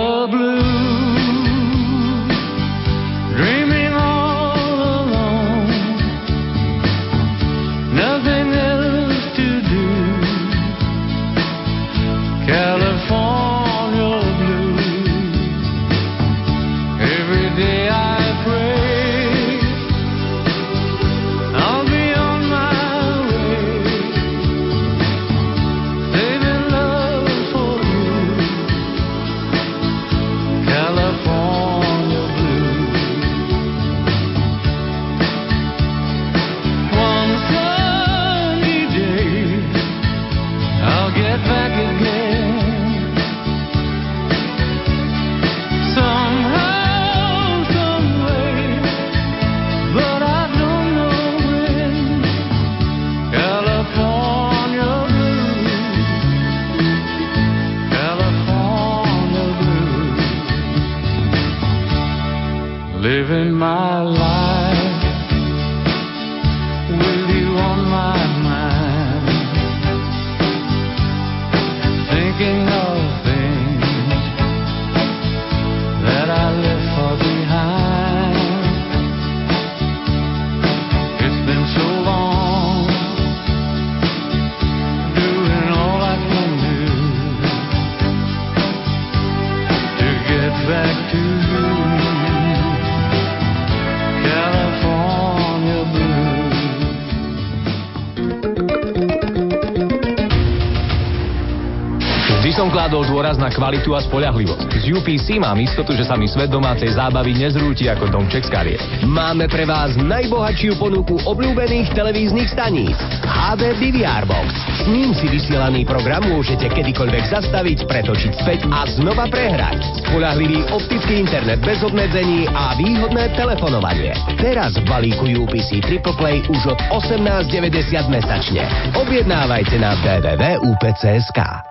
kvalitu 103.61 103.93
a 103.93 104.01
spoľahlivosť. 104.01 104.73
Z 104.73 104.85
UPC 104.89 105.37
mám 105.37 105.61
istotu, 105.61 105.93
že 105.93 106.09
sa 106.09 106.17
mi 106.17 106.25
svet 106.25 106.49
domácej 106.49 106.97
zábavy 106.97 107.37
nezrúti 107.37 107.85
ako 107.85 108.09
domček 108.09 108.49
z 108.49 108.49
kariet. 108.49 108.81
Máme 109.05 109.45
pre 109.45 109.69
vás 109.69 109.93
najbohatšiu 110.01 110.81
ponuku 110.81 111.21
obľúbených 111.29 111.93
televíznych 111.93 112.49
staníc. 112.49 112.97
HD 113.21 113.77
DVR 113.77 114.25
Box. 114.25 114.49
S 114.81 114.89
ním 114.89 115.13
si 115.13 115.29
vysielaný 115.29 115.85
program 115.85 116.25
môžete 116.25 116.73
kedykoľvek 116.73 117.29
zastaviť, 117.29 117.85
pretočiť 117.85 118.31
späť 118.41 118.65
a 118.73 118.89
znova 118.97 119.29
prehrať. 119.29 119.77
Spolahlivý 120.09 120.65
optický 120.73 121.21
internet 121.21 121.61
bez 121.61 121.85
obmedzení 121.85 122.49
a 122.49 122.73
výhodné 122.81 123.29
telefonovanie. 123.37 124.17
Teraz 124.41 124.73
v 124.73 124.89
balíku 124.89 125.29
UPC 125.45 125.85
Triple 125.85 126.17
Play 126.17 126.41
už 126.49 126.73
od 126.73 126.79
18,90 126.97 128.09
mesačne. 128.09 128.65
Objednávajte 128.97 129.77
na 129.77 129.93
www.upc.sk. 130.01 131.70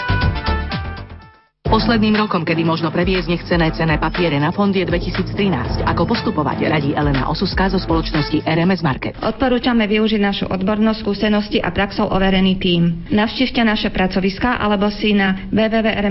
Posledným 1.71 2.19
rokom, 2.19 2.43
kedy 2.43 2.67
možno 2.67 2.91
previesť 2.91 3.31
nechcené 3.31 3.71
cené 3.71 3.95
papiere 3.95 4.35
na 4.35 4.51
fond 4.51 4.75
je 4.75 4.83
2013. 4.83 5.87
Ako 5.87 6.03
postupovať, 6.03 6.67
radí 6.67 6.91
Elena 6.91 7.31
Osuska 7.31 7.71
zo 7.71 7.79
spoločnosti 7.79 8.43
RMS 8.43 8.83
Market. 8.83 9.15
Odporúčame 9.23 9.87
využiť 9.87 10.19
našu 10.19 10.45
odbornosť, 10.51 10.99
skúsenosti 10.99 11.63
a 11.63 11.71
praxou 11.71 12.11
overený 12.11 12.59
tím. 12.59 13.07
Navštívte 13.07 13.63
naše 13.63 13.87
pracoviská 13.87 14.59
alebo 14.59 14.91
si 14.91 15.15
na 15.15 15.47
www.rms 15.47 16.01